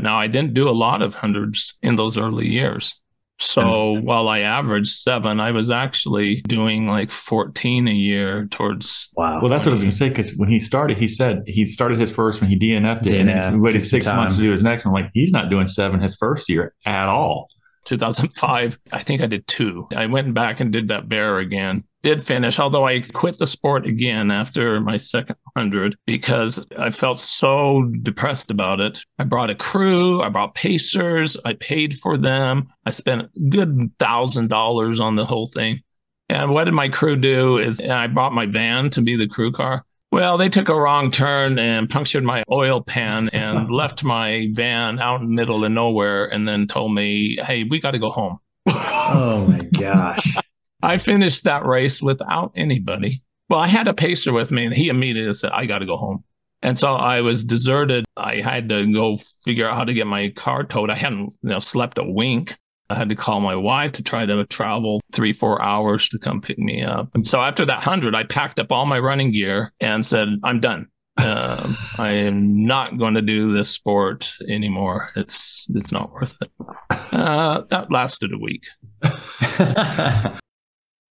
Now, 0.00 0.18
I 0.18 0.28
didn't 0.28 0.54
do 0.54 0.68
a 0.68 0.70
lot 0.70 1.02
of 1.02 1.14
hundreds 1.14 1.76
in 1.82 1.96
those 1.96 2.16
early 2.16 2.46
years. 2.46 3.00
So 3.40 3.96
and, 3.96 4.04
while 4.04 4.28
I 4.28 4.40
averaged 4.40 4.88
seven, 4.88 5.38
I 5.38 5.52
was 5.52 5.70
actually 5.70 6.42
doing 6.42 6.88
like 6.88 7.10
14 7.10 7.86
a 7.86 7.92
year 7.92 8.46
towards. 8.46 9.10
Wow. 9.14 9.40
Well, 9.40 9.48
that's 9.48 9.64
what 9.64 9.70
I 9.70 9.74
was 9.74 9.82
going 9.82 9.92
to 9.92 9.96
say. 9.96 10.08
Because 10.08 10.36
when 10.36 10.48
he 10.48 10.58
started, 10.58 10.98
he 10.98 11.06
said 11.06 11.44
he 11.46 11.66
started 11.68 12.00
his 12.00 12.10
first 12.10 12.40
when 12.40 12.50
he 12.50 12.58
DNF'd 12.58 13.06
it. 13.06 13.26
DNF, 13.26 13.44
and 13.44 13.54
he 13.54 13.60
waited 13.60 13.86
six 13.86 14.06
months 14.06 14.34
to 14.34 14.42
do 14.42 14.50
his 14.50 14.62
next 14.62 14.84
one. 14.84 14.94
Like, 14.94 15.10
he's 15.14 15.30
not 15.30 15.50
doing 15.50 15.66
seven 15.66 16.00
his 16.00 16.16
first 16.16 16.48
year 16.48 16.74
at 16.84 17.08
all. 17.08 17.48
2005, 17.84 18.78
I 18.92 18.98
think 18.98 19.22
I 19.22 19.26
did 19.26 19.46
two. 19.46 19.88
I 19.94 20.06
went 20.06 20.34
back 20.34 20.60
and 20.60 20.72
did 20.72 20.88
that 20.88 21.08
bear 21.08 21.38
again 21.38 21.84
did 22.08 22.24
finish, 22.24 22.58
although 22.58 22.86
I 22.86 23.00
quit 23.00 23.36
the 23.36 23.46
sport 23.46 23.86
again 23.86 24.30
after 24.30 24.80
my 24.80 24.96
second 24.96 25.36
100 25.52 25.94
because 26.06 26.66
I 26.78 26.88
felt 26.88 27.18
so 27.18 27.82
depressed 28.00 28.50
about 28.50 28.80
it. 28.80 29.04
I 29.18 29.24
brought 29.24 29.50
a 29.50 29.54
crew, 29.54 30.22
I 30.22 30.30
brought 30.30 30.54
pacers, 30.54 31.36
I 31.44 31.52
paid 31.52 31.98
for 31.98 32.16
them. 32.16 32.66
I 32.86 32.90
spent 32.90 33.28
good 33.50 33.92
$1,000 33.98 35.00
on 35.00 35.16
the 35.16 35.26
whole 35.26 35.48
thing. 35.48 35.82
And 36.30 36.50
what 36.50 36.64
did 36.64 36.72
my 36.72 36.88
crew 36.88 37.14
do 37.14 37.58
is 37.58 37.78
I 37.78 38.06
bought 38.06 38.32
my 38.32 38.46
van 38.46 38.88
to 38.90 39.02
be 39.02 39.14
the 39.14 39.28
crew 39.28 39.52
car. 39.52 39.84
Well, 40.10 40.38
they 40.38 40.48
took 40.48 40.70
a 40.70 40.74
wrong 40.74 41.10
turn 41.10 41.58
and 41.58 41.90
punctured 41.90 42.24
my 42.24 42.42
oil 42.50 42.80
pan 42.80 43.28
and 43.34 43.70
left 43.82 44.02
my 44.02 44.48
van 44.52 44.98
out 44.98 45.20
in 45.20 45.26
the 45.26 45.34
middle 45.34 45.62
of 45.62 45.72
nowhere 45.72 46.24
and 46.24 46.48
then 46.48 46.68
told 46.68 46.94
me, 46.94 47.36
hey, 47.42 47.64
we 47.64 47.80
got 47.80 47.90
to 47.90 47.98
go 47.98 48.08
home. 48.08 48.38
oh 48.66 49.46
my 49.46 49.58
gosh. 49.78 50.36
I 50.82 50.98
finished 50.98 51.44
that 51.44 51.66
race 51.66 52.00
without 52.00 52.52
anybody. 52.54 53.22
Well, 53.48 53.60
I 53.60 53.68
had 53.68 53.88
a 53.88 53.94
pacer 53.94 54.32
with 54.32 54.52
me, 54.52 54.66
and 54.66 54.74
he 54.74 54.88
immediately 54.88 55.34
said, 55.34 55.52
I 55.52 55.66
got 55.66 55.78
to 55.78 55.86
go 55.86 55.96
home. 55.96 56.24
And 56.60 56.78
so 56.78 56.94
I 56.94 57.20
was 57.20 57.44
deserted. 57.44 58.04
I 58.16 58.40
had 58.40 58.68
to 58.68 58.92
go 58.92 59.16
figure 59.44 59.68
out 59.68 59.76
how 59.76 59.84
to 59.84 59.94
get 59.94 60.06
my 60.06 60.30
car 60.30 60.64
towed. 60.64 60.90
I 60.90 60.96
hadn't 60.96 61.32
you 61.42 61.50
know, 61.50 61.60
slept 61.60 61.98
a 61.98 62.04
wink. 62.04 62.56
I 62.90 62.94
had 62.94 63.10
to 63.10 63.14
call 63.14 63.40
my 63.40 63.54
wife 63.54 63.92
to 63.92 64.02
try 64.02 64.24
to 64.26 64.46
travel 64.46 65.00
three, 65.12 65.32
four 65.32 65.62
hours 65.62 66.08
to 66.08 66.18
come 66.18 66.40
pick 66.40 66.58
me 66.58 66.82
up. 66.82 67.10
And 67.14 67.26
so 67.26 67.40
after 67.40 67.66
that 67.66 67.76
100, 67.76 68.14
I 68.14 68.24
packed 68.24 68.58
up 68.58 68.72
all 68.72 68.86
my 68.86 68.98
running 68.98 69.30
gear 69.30 69.72
and 69.80 70.04
said, 70.04 70.28
I'm 70.42 70.60
done. 70.60 70.88
Uh, 71.16 71.74
I 71.98 72.12
am 72.12 72.64
not 72.64 72.98
going 72.98 73.14
to 73.14 73.22
do 73.22 73.52
this 73.52 73.70
sport 73.70 74.34
anymore. 74.48 75.10
It's 75.16 75.66
it's 75.74 75.92
not 75.92 76.12
worth 76.12 76.36
it. 76.40 76.50
Uh, 76.90 77.62
that 77.68 77.90
lasted 77.90 78.32
a 78.32 78.38
week. 78.38 78.66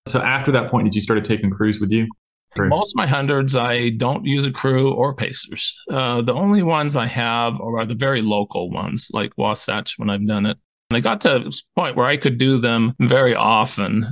So 0.08 0.22
after 0.22 0.52
that 0.52 0.70
point, 0.70 0.86
did 0.86 0.96
you 0.96 1.02
start 1.02 1.24
taking 1.26 1.50
crews 1.50 1.80
with 1.80 1.92
you? 1.92 2.08
Most 2.56 2.94
of 2.94 2.98
my 2.98 3.08
hundreds, 3.08 3.56
I 3.56 3.90
don't 3.90 4.26
use 4.26 4.46
a 4.46 4.52
crew 4.52 4.92
or 4.92 5.14
pacers. 5.14 5.80
Uh, 5.92 6.22
the 6.22 6.34
only 6.34 6.64
ones 6.64 6.96
I 6.96 7.06
have 7.06 7.60
are 7.62 7.86
the 7.86 7.96
very 7.96 8.22
local 8.22 8.72
ones, 8.72 9.10
like 9.14 9.38
Wasatch 9.38 10.00
when 10.00 10.10
I've 10.10 10.26
done 10.26 10.46
it. 10.46 10.58
And 10.90 10.98
I 10.98 11.02
got 11.02 11.22
to 11.22 11.36
a 11.36 11.52
point 11.76 11.96
where 11.96 12.08
I 12.08 12.18
could 12.18 12.38
do 12.38 12.58
them 12.58 12.96
very 13.00 13.36
often. 13.36 14.08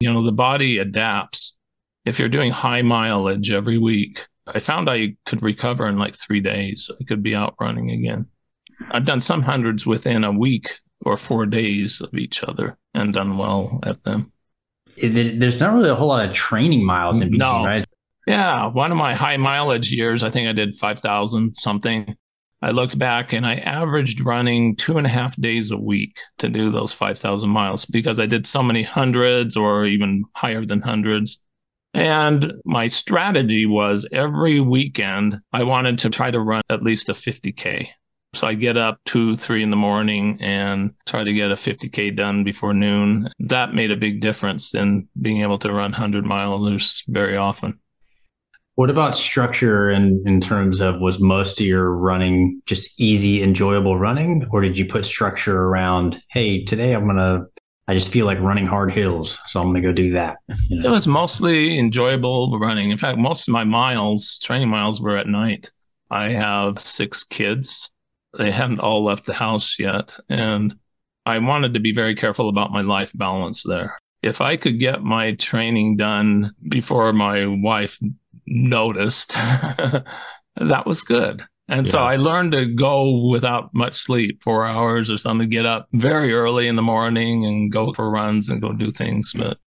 You 0.00 0.12
know, 0.12 0.24
the 0.24 0.32
body 0.32 0.78
adapts. 0.78 1.58
If 2.04 2.18
you're 2.18 2.28
doing 2.28 2.50
high 2.50 2.82
mileage 2.82 3.52
every 3.52 3.78
week, 3.78 4.26
I 4.46 4.58
found 4.58 4.88
I 4.88 5.16
could 5.26 5.42
recover 5.42 5.86
in 5.86 5.98
like 5.98 6.16
three 6.16 6.40
days. 6.40 6.90
I 6.98 7.04
could 7.04 7.22
be 7.22 7.34
out 7.34 7.54
running 7.60 7.90
again. 7.90 8.26
I've 8.90 9.04
done 9.04 9.20
some 9.20 9.42
hundreds 9.42 9.86
within 9.86 10.24
a 10.24 10.32
week 10.32 10.78
or 11.04 11.16
four 11.16 11.46
days 11.46 12.00
of 12.00 12.14
each 12.14 12.42
other 12.42 12.78
and 12.94 13.12
done 13.12 13.36
well 13.36 13.80
at 13.84 14.02
them 14.04 14.31
it, 14.96 15.40
there's 15.40 15.60
not 15.60 15.74
really 15.74 15.90
a 15.90 15.94
whole 15.94 16.08
lot 16.08 16.26
of 16.26 16.34
training 16.34 16.84
miles 16.84 17.20
in 17.20 17.28
between, 17.28 17.38
no. 17.38 17.64
right? 17.64 17.86
Yeah, 18.26 18.66
one 18.66 18.92
of 18.92 18.98
my 18.98 19.14
high 19.14 19.36
mileage 19.36 19.90
years, 19.92 20.22
I 20.22 20.30
think 20.30 20.48
I 20.48 20.52
did 20.52 20.76
five 20.76 21.00
thousand 21.00 21.54
something. 21.54 22.16
I 22.64 22.70
looked 22.70 22.96
back 22.96 23.32
and 23.32 23.44
I 23.44 23.56
averaged 23.56 24.20
running 24.20 24.76
two 24.76 24.96
and 24.96 25.06
a 25.06 25.10
half 25.10 25.34
days 25.36 25.72
a 25.72 25.76
week 25.76 26.16
to 26.38 26.48
do 26.48 26.70
those 26.70 26.92
5,000 26.92 27.50
miles 27.50 27.84
because 27.86 28.20
I 28.20 28.26
did 28.26 28.46
so 28.46 28.62
many 28.62 28.84
hundreds 28.84 29.56
or 29.56 29.84
even 29.84 30.22
higher 30.36 30.64
than 30.64 30.80
hundreds. 30.80 31.40
And 31.92 32.52
my 32.64 32.86
strategy 32.86 33.66
was 33.66 34.06
every 34.12 34.60
weekend, 34.60 35.40
I 35.52 35.64
wanted 35.64 35.98
to 35.98 36.10
try 36.10 36.30
to 36.30 36.38
run 36.38 36.62
at 36.70 36.84
least 36.84 37.08
a 37.08 37.14
50K. 37.14 37.88
So 38.34 38.46
I 38.46 38.54
get 38.54 38.78
up 38.78 38.98
two, 39.04 39.36
three 39.36 39.62
in 39.62 39.70
the 39.70 39.76
morning 39.76 40.38
and 40.40 40.94
try 41.06 41.22
to 41.22 41.32
get 41.34 41.50
a 41.50 41.54
50K 41.54 42.16
done 42.16 42.44
before 42.44 42.72
noon. 42.72 43.28
That 43.38 43.74
made 43.74 43.90
a 43.90 43.96
big 43.96 44.20
difference 44.20 44.74
in 44.74 45.06
being 45.20 45.42
able 45.42 45.58
to 45.58 45.68
run 45.68 45.92
100 45.92 46.24
miles 46.24 47.04
very 47.08 47.36
often. 47.36 47.78
What 48.74 48.88
about 48.88 49.16
structure 49.16 49.90
in, 49.90 50.22
in 50.26 50.40
terms 50.40 50.80
of 50.80 50.98
was 50.98 51.20
most 51.20 51.60
of 51.60 51.66
your 51.66 51.90
running 51.90 52.62
just 52.64 52.98
easy, 52.98 53.42
enjoyable 53.42 53.98
running? 53.98 54.46
Or 54.50 54.62
did 54.62 54.78
you 54.78 54.86
put 54.86 55.04
structure 55.04 55.64
around, 55.64 56.22
hey, 56.30 56.64
today 56.64 56.94
I'm 56.94 57.04
going 57.04 57.16
to, 57.16 57.44
I 57.86 57.92
just 57.92 58.10
feel 58.10 58.24
like 58.24 58.40
running 58.40 58.64
hard 58.64 58.92
hills. 58.92 59.38
So 59.48 59.60
I'm 59.60 59.66
going 59.66 59.82
to 59.82 59.88
go 59.88 59.92
do 59.92 60.12
that? 60.12 60.38
You 60.68 60.80
know? 60.80 60.88
It 60.88 60.90
was 60.90 61.06
mostly 61.06 61.78
enjoyable 61.78 62.58
running. 62.58 62.90
In 62.90 62.96
fact, 62.96 63.18
most 63.18 63.46
of 63.46 63.52
my 63.52 63.64
miles, 63.64 64.38
training 64.38 64.70
miles, 64.70 65.02
were 65.02 65.18
at 65.18 65.26
night. 65.26 65.70
I 66.10 66.30
have 66.30 66.80
six 66.80 67.24
kids. 67.24 67.91
They 68.36 68.50
hadn't 68.50 68.80
all 68.80 69.04
left 69.04 69.26
the 69.26 69.34
house 69.34 69.78
yet. 69.78 70.18
And 70.28 70.74
I 71.26 71.38
wanted 71.38 71.74
to 71.74 71.80
be 71.80 71.92
very 71.92 72.14
careful 72.14 72.48
about 72.48 72.72
my 72.72 72.80
life 72.80 73.12
balance 73.14 73.62
there. 73.62 73.98
If 74.22 74.40
I 74.40 74.56
could 74.56 74.78
get 74.78 75.02
my 75.02 75.32
training 75.32 75.96
done 75.96 76.54
before 76.68 77.12
my 77.12 77.46
wife 77.46 77.98
noticed, 78.46 79.32
that 79.34 80.86
was 80.86 81.02
good. 81.02 81.44
And 81.68 81.86
yeah. 81.86 81.90
so 81.90 81.98
I 82.00 82.16
learned 82.16 82.52
to 82.52 82.66
go 82.66 83.28
without 83.30 83.72
much 83.74 83.94
sleep, 83.94 84.42
four 84.42 84.66
hours 84.66 85.10
or 85.10 85.16
something, 85.16 85.48
get 85.48 85.66
up 85.66 85.88
very 85.92 86.32
early 86.32 86.68
in 86.68 86.76
the 86.76 86.82
morning 86.82 87.46
and 87.46 87.70
go 87.72 87.92
for 87.92 88.10
runs 88.10 88.48
and 88.48 88.60
go 88.60 88.72
do 88.72 88.90
things. 88.90 89.32
But 89.32 89.58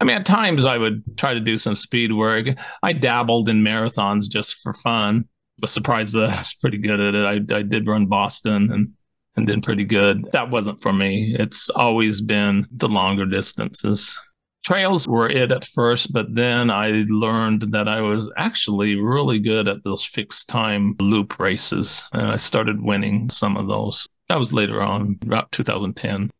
I 0.00 0.04
mean, 0.04 0.16
at 0.16 0.26
times 0.26 0.64
I 0.64 0.78
would 0.78 1.02
try 1.16 1.34
to 1.34 1.40
do 1.40 1.56
some 1.56 1.74
speed 1.74 2.12
work. 2.12 2.46
I 2.82 2.92
dabbled 2.92 3.48
in 3.48 3.62
marathons 3.62 4.28
just 4.28 4.60
for 4.62 4.72
fun. 4.72 5.26
Was 5.62 5.70
surprised 5.70 6.14
that 6.16 6.30
I 6.30 6.38
was 6.38 6.54
pretty 6.54 6.78
good 6.78 7.00
at 7.00 7.14
it. 7.14 7.50
I, 7.50 7.56
I 7.56 7.62
did 7.62 7.86
run 7.86 8.06
Boston 8.06 8.70
and 8.70 8.92
and 9.36 9.46
did 9.46 9.62
pretty 9.62 9.84
good. 9.84 10.28
That 10.32 10.50
wasn't 10.50 10.82
for 10.82 10.92
me. 10.92 11.34
It's 11.38 11.70
always 11.70 12.20
been 12.20 12.66
the 12.70 12.88
longer 12.88 13.24
distances. 13.24 14.18
Trails 14.64 15.08
were 15.08 15.28
it 15.28 15.50
at 15.50 15.64
first, 15.64 16.12
but 16.12 16.34
then 16.34 16.70
I 16.70 17.04
learned 17.08 17.72
that 17.72 17.88
I 17.88 18.00
was 18.00 18.30
actually 18.36 18.94
really 18.94 19.40
good 19.40 19.66
at 19.66 19.82
those 19.82 20.04
fixed 20.04 20.48
time 20.48 20.94
loop 21.00 21.40
races. 21.40 22.04
And 22.12 22.28
I 22.28 22.36
started 22.36 22.80
winning 22.80 23.28
some 23.30 23.56
of 23.56 23.66
those. 23.66 24.06
That 24.28 24.38
was 24.38 24.52
later 24.52 24.80
on, 24.80 25.18
about 25.22 25.50
2010. 25.50 26.30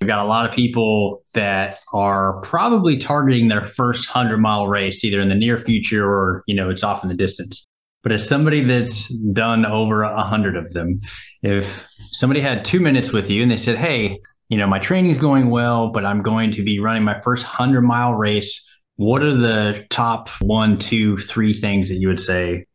We've 0.00 0.08
got 0.08 0.24
a 0.24 0.28
lot 0.28 0.48
of 0.48 0.54
people 0.54 1.22
that 1.34 1.78
are 1.92 2.40
probably 2.42 2.96
targeting 2.96 3.48
their 3.48 3.64
first 3.64 4.12
100 4.12 4.38
mile 4.38 4.66
race 4.66 5.04
either 5.04 5.20
in 5.20 5.28
the 5.28 5.34
near 5.34 5.58
future 5.58 6.08
or, 6.08 6.42
you 6.46 6.54
know, 6.54 6.70
it's 6.70 6.84
off 6.84 7.02
in 7.02 7.08
the 7.08 7.16
distance. 7.16 7.66
But 8.02 8.12
as 8.12 8.26
somebody 8.26 8.64
that's 8.64 9.08
done 9.32 9.66
over 9.66 10.02
a 10.02 10.22
hundred 10.22 10.56
of 10.56 10.72
them, 10.72 10.96
if 11.42 11.88
somebody 11.96 12.40
had 12.40 12.64
two 12.64 12.80
minutes 12.80 13.12
with 13.12 13.30
you 13.30 13.42
and 13.42 13.50
they 13.50 13.56
said, 13.56 13.76
Hey, 13.76 14.20
you 14.48 14.56
know, 14.56 14.66
my 14.66 14.78
training's 14.78 15.18
going 15.18 15.50
well, 15.50 15.90
but 15.90 16.04
I'm 16.04 16.22
going 16.22 16.52
to 16.52 16.62
be 16.62 16.78
running 16.78 17.04
my 17.04 17.20
first 17.20 17.44
100 17.44 17.82
mile 17.82 18.14
race. 18.14 18.64
What 18.96 19.22
are 19.22 19.34
the 19.34 19.86
top 19.90 20.28
one, 20.40 20.78
two, 20.78 21.18
three 21.18 21.52
things 21.52 21.88
that 21.88 21.96
you 21.96 22.08
would 22.08 22.20
say? 22.20 22.66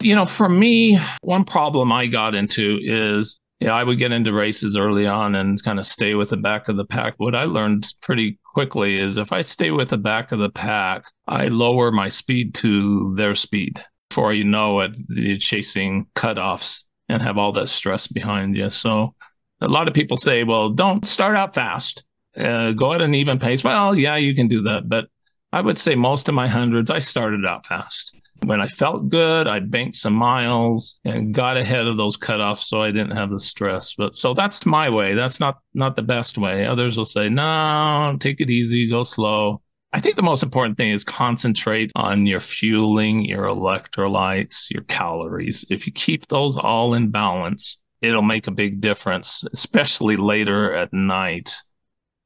You 0.00 0.14
know, 0.14 0.24
for 0.24 0.48
me, 0.48 0.98
one 1.20 1.44
problem 1.44 1.92
I 1.92 2.06
got 2.06 2.34
into 2.34 2.78
is 2.82 3.38
yeah, 3.60 3.72
I 3.72 3.84
would 3.84 3.98
get 3.98 4.12
into 4.12 4.32
races 4.32 4.76
early 4.76 5.06
on 5.06 5.34
and 5.34 5.62
kind 5.62 5.78
of 5.78 5.86
stay 5.86 6.14
with 6.14 6.30
the 6.30 6.36
back 6.36 6.68
of 6.68 6.76
the 6.76 6.84
pack. 6.84 7.14
What 7.18 7.34
I 7.34 7.44
learned 7.44 7.86
pretty 8.02 8.38
quickly 8.52 8.98
is 8.98 9.16
if 9.16 9.32
I 9.32 9.42
stay 9.42 9.70
with 9.70 9.90
the 9.90 9.96
back 9.96 10.32
of 10.32 10.38
the 10.38 10.50
pack, 10.50 11.04
I 11.26 11.46
lower 11.48 11.90
my 11.90 12.08
speed 12.08 12.54
to 12.56 13.14
their 13.16 13.34
speed. 13.34 13.82
Before 14.14 14.32
you 14.32 14.44
know 14.44 14.78
it, 14.78 14.96
you're 15.08 15.38
chasing 15.38 16.06
cutoffs 16.14 16.84
and 17.08 17.20
have 17.20 17.36
all 17.36 17.50
that 17.54 17.68
stress 17.68 18.06
behind 18.06 18.56
you. 18.56 18.70
So 18.70 19.12
a 19.60 19.66
lot 19.66 19.88
of 19.88 19.94
people 19.94 20.16
say, 20.16 20.44
well, 20.44 20.70
don't 20.70 21.04
start 21.04 21.34
out 21.34 21.52
fast. 21.52 22.04
Uh, 22.38 22.70
go 22.70 22.92
at 22.92 23.02
an 23.02 23.16
even 23.16 23.40
pace. 23.40 23.64
Well, 23.64 23.98
yeah, 23.98 24.14
you 24.14 24.36
can 24.36 24.46
do 24.46 24.62
that. 24.62 24.88
But 24.88 25.06
I 25.52 25.60
would 25.60 25.78
say 25.78 25.96
most 25.96 26.28
of 26.28 26.34
my 26.36 26.46
hundreds, 26.46 26.92
I 26.92 27.00
started 27.00 27.44
out 27.44 27.66
fast. 27.66 28.16
When 28.44 28.60
I 28.60 28.68
felt 28.68 29.08
good, 29.08 29.48
I 29.48 29.58
banked 29.58 29.96
some 29.96 30.14
miles 30.14 31.00
and 31.04 31.34
got 31.34 31.56
ahead 31.56 31.88
of 31.88 31.96
those 31.96 32.16
cutoffs 32.16 32.62
so 32.68 32.84
I 32.84 32.92
didn't 32.92 33.16
have 33.16 33.30
the 33.30 33.40
stress. 33.40 33.94
But 33.96 34.14
so 34.14 34.32
that's 34.32 34.64
my 34.64 34.90
way. 34.90 35.14
That's 35.14 35.40
not 35.40 35.58
not 35.74 35.96
the 35.96 36.02
best 36.02 36.38
way. 36.38 36.66
Others 36.66 36.96
will 36.96 37.04
say, 37.04 37.28
no, 37.28 38.16
take 38.20 38.40
it 38.40 38.48
easy, 38.48 38.88
go 38.88 39.02
slow. 39.02 39.60
I 39.94 40.00
think 40.00 40.16
the 40.16 40.22
most 40.22 40.42
important 40.42 40.76
thing 40.76 40.90
is 40.90 41.04
concentrate 41.04 41.92
on 41.94 42.26
your 42.26 42.40
fueling, 42.40 43.24
your 43.24 43.44
electrolytes, 43.44 44.68
your 44.68 44.82
calories. 44.82 45.64
If 45.70 45.86
you 45.86 45.92
keep 45.92 46.26
those 46.26 46.58
all 46.58 46.94
in 46.94 47.12
balance, 47.12 47.80
it'll 48.02 48.20
make 48.20 48.48
a 48.48 48.50
big 48.50 48.80
difference, 48.80 49.44
especially 49.52 50.16
later 50.16 50.74
at 50.74 50.92
night. 50.92 51.54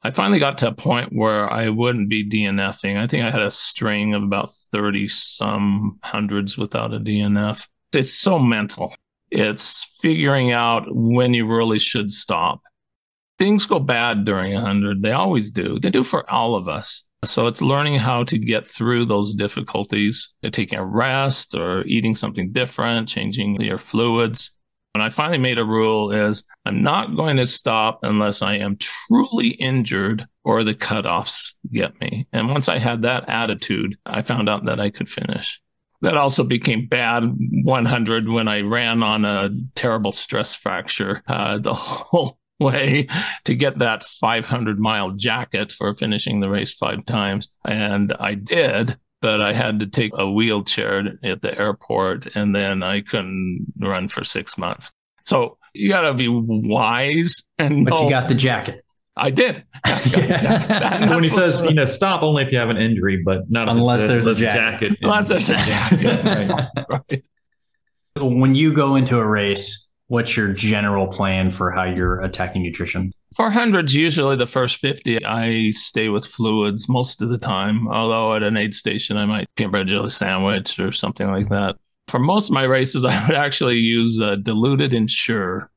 I 0.03 0.13
finally 0.13 0.39
got 0.39 0.57
to 0.59 0.69
a 0.69 0.73
point 0.73 1.13
where 1.13 1.53
I 1.53 1.69
wouldn't 1.69 2.09
be 2.09 2.27
DNFing. 2.27 2.97
I 2.97 3.07
think 3.07 3.27
I 3.27 3.31
had 3.31 3.43
a 3.43 3.51
string 3.51 4.15
of 4.15 4.23
about 4.23 4.51
30 4.73 5.07
some 5.07 5.99
hundreds 6.03 6.57
without 6.57 6.95
a 6.95 6.99
DNF. 6.99 7.67
It's 7.93 8.15
so 8.15 8.39
mental. 8.39 8.95
It's 9.31 9.85
figuring 10.01 10.53
out 10.53 10.87
when 10.89 11.35
you 11.35 11.47
really 11.47 11.79
should 11.79 12.11
stop. 12.11 12.63
Things 13.39 13.67
go 13.67 13.79
bad 13.79 14.25
during 14.25 14.55
a 14.55 14.63
100. 14.63 15.03
They 15.03 15.13
always 15.13 15.51
do. 15.51 15.79
They 15.79 15.91
do 15.91 16.03
for 16.03 16.29
all 16.31 16.55
of 16.55 16.67
us. 16.67 17.05
So 17.25 17.47
it's 17.47 17.61
learning 17.61 17.99
how 17.99 18.25
to 18.25 18.39
get 18.39 18.67
through 18.67 19.07
those 19.07 19.35
difficulties, 19.35 20.33
taking 20.53 20.79
a 20.79 20.85
rest 20.85 21.57
or 21.57 21.83
eating 21.83 22.15
something 22.15 22.53
different, 22.53 23.09
changing 23.09 23.61
your 23.61 23.79
fluids 23.79 24.53
and 24.99 25.05
I 25.05 25.11
finally 25.11 25.39
made 25.39 25.59
a 25.59 25.65
rule 25.65 26.11
is 26.11 26.43
I'm 26.65 26.83
not 26.83 27.15
going 27.15 27.37
to 27.37 27.47
stop 27.47 28.01
unless 28.03 28.43
I 28.43 28.55
am 28.57 28.77
truly 28.79 29.51
injured 29.51 30.27
or 30.43 30.65
the 30.65 30.75
cutoffs 30.75 31.55
get 31.73 32.01
me. 32.01 32.27
And 32.33 32.49
once 32.49 32.69
I 32.69 32.81
had 32.81 33.03
that 33.03 33.29
attitude, 33.29 33.97
I 34.05 34.23
found 34.23 34.49
out 34.49 34.65
that 34.65 34.81
I 34.81 34.91
could 34.91 35.09
finish. 35.09 35.61
That 36.01 36.17
also 36.17 36.43
became 36.43 36.89
bad 36.89 37.23
100 37.63 38.29
when 38.29 38.49
I 38.49 38.63
ran 38.63 39.05
on 39.05 39.25
a 39.25 39.51
terrible 39.77 40.11
stress 40.11 40.55
fracture 40.55 41.23
uh, 41.29 41.59
the 41.59 41.75
whole 41.75 42.39
way 42.65 43.07
to 43.45 43.55
get 43.55 43.79
that 43.79 44.03
500 44.03 44.79
mile 44.79 45.13
jacket 45.13 45.73
for 45.73 45.95
finishing 45.95 46.41
the 46.41 46.51
race 46.51 46.75
five 46.75 47.05
times. 47.05 47.49
And 47.65 48.13
I 48.19 48.35
did 48.35 48.99
but 49.21 49.41
I 49.41 49.53
had 49.53 49.81
to 49.81 49.87
take 49.87 50.13
a 50.15 50.31
wheelchair 50.31 51.19
at 51.23 51.43
the 51.43 51.59
airport 51.59 52.37
and 52.37 52.55
then 52.55 52.83
I 52.83 53.01
couldn't 53.01 53.73
run 53.79 54.09
for 54.09 54.25
six 54.25 54.57
months. 54.57 54.93
So 55.25 55.59
you 55.75 55.89
got 55.89 56.03
to 56.03 56.15
be 56.15 56.29
wise 56.29 57.43
and. 57.59 57.85
But 57.85 57.95
know. 57.95 58.05
you 58.05 58.11
got 58.11 58.29
the 58.29 58.35
jacket. 58.35 58.85
I 59.17 59.31
did. 59.31 59.65
I 59.85 61.07
so 61.07 61.15
when 61.15 61.25
he 61.25 61.31
says, 61.31 61.63
you 61.65 61.75
know, 61.75 61.87
stop 61.87 62.23
only 62.23 62.45
if 62.45 62.53
you 62.53 62.59
have 62.59 62.71
an 62.71 62.77
injury, 62.77 63.21
but 63.25 63.51
not 63.51 63.69
unless 63.69 64.07
there's, 64.07 64.25
there's 64.25 64.39
a 64.39 64.43
jacket. 64.43 64.91
jacket. 64.91 64.99
Unless 65.03 65.29
there's 65.29 65.51
a 65.51 65.57
jacket. 65.65 66.25
right. 66.25 67.03
right. 67.11 67.29
So 68.17 68.29
when 68.29 68.55
you 68.55 68.73
go 68.73 68.95
into 68.95 69.19
a 69.19 69.27
race, 69.27 69.88
what's 70.09 70.37
your 70.37 70.53
general 70.53 71.07
plan 71.07 71.51
for 71.51 71.71
how 71.71 71.85
you're 71.85 72.21
attacking 72.21 72.63
nutrition? 72.63 73.13
400's 73.39 73.95
usually 73.95 74.37
the 74.37 74.47
first 74.47 74.77
50, 74.77 75.25
I 75.25 75.71
stay 75.71 76.09
with 76.09 76.27
fluids 76.27 76.89
most 76.89 77.23
of 77.23 77.29
the 77.29 77.39
time. 77.39 77.87
Although 77.89 78.35
at 78.35 78.43
an 78.43 78.57
aid 78.57 78.75
station, 78.75 79.17
I 79.17 79.27
might 79.27 79.49
peanut 79.55 79.73
butter 79.73 79.85
jelly 79.85 80.11
sandwich 80.11 80.79
or 80.79 80.93
something 80.93 81.29
like 81.29 81.49
that. 81.51 81.77
For 82.09 82.19
most 82.19 82.49
of 82.49 82.55
my 82.55 82.65
races, 82.65 83.05
I 83.05 83.27
would 83.27 83.37
actually 83.37 83.77
use 83.77 84.21
uh, 84.21 84.37
diluted 84.37 84.93
Ensure. 84.93 85.71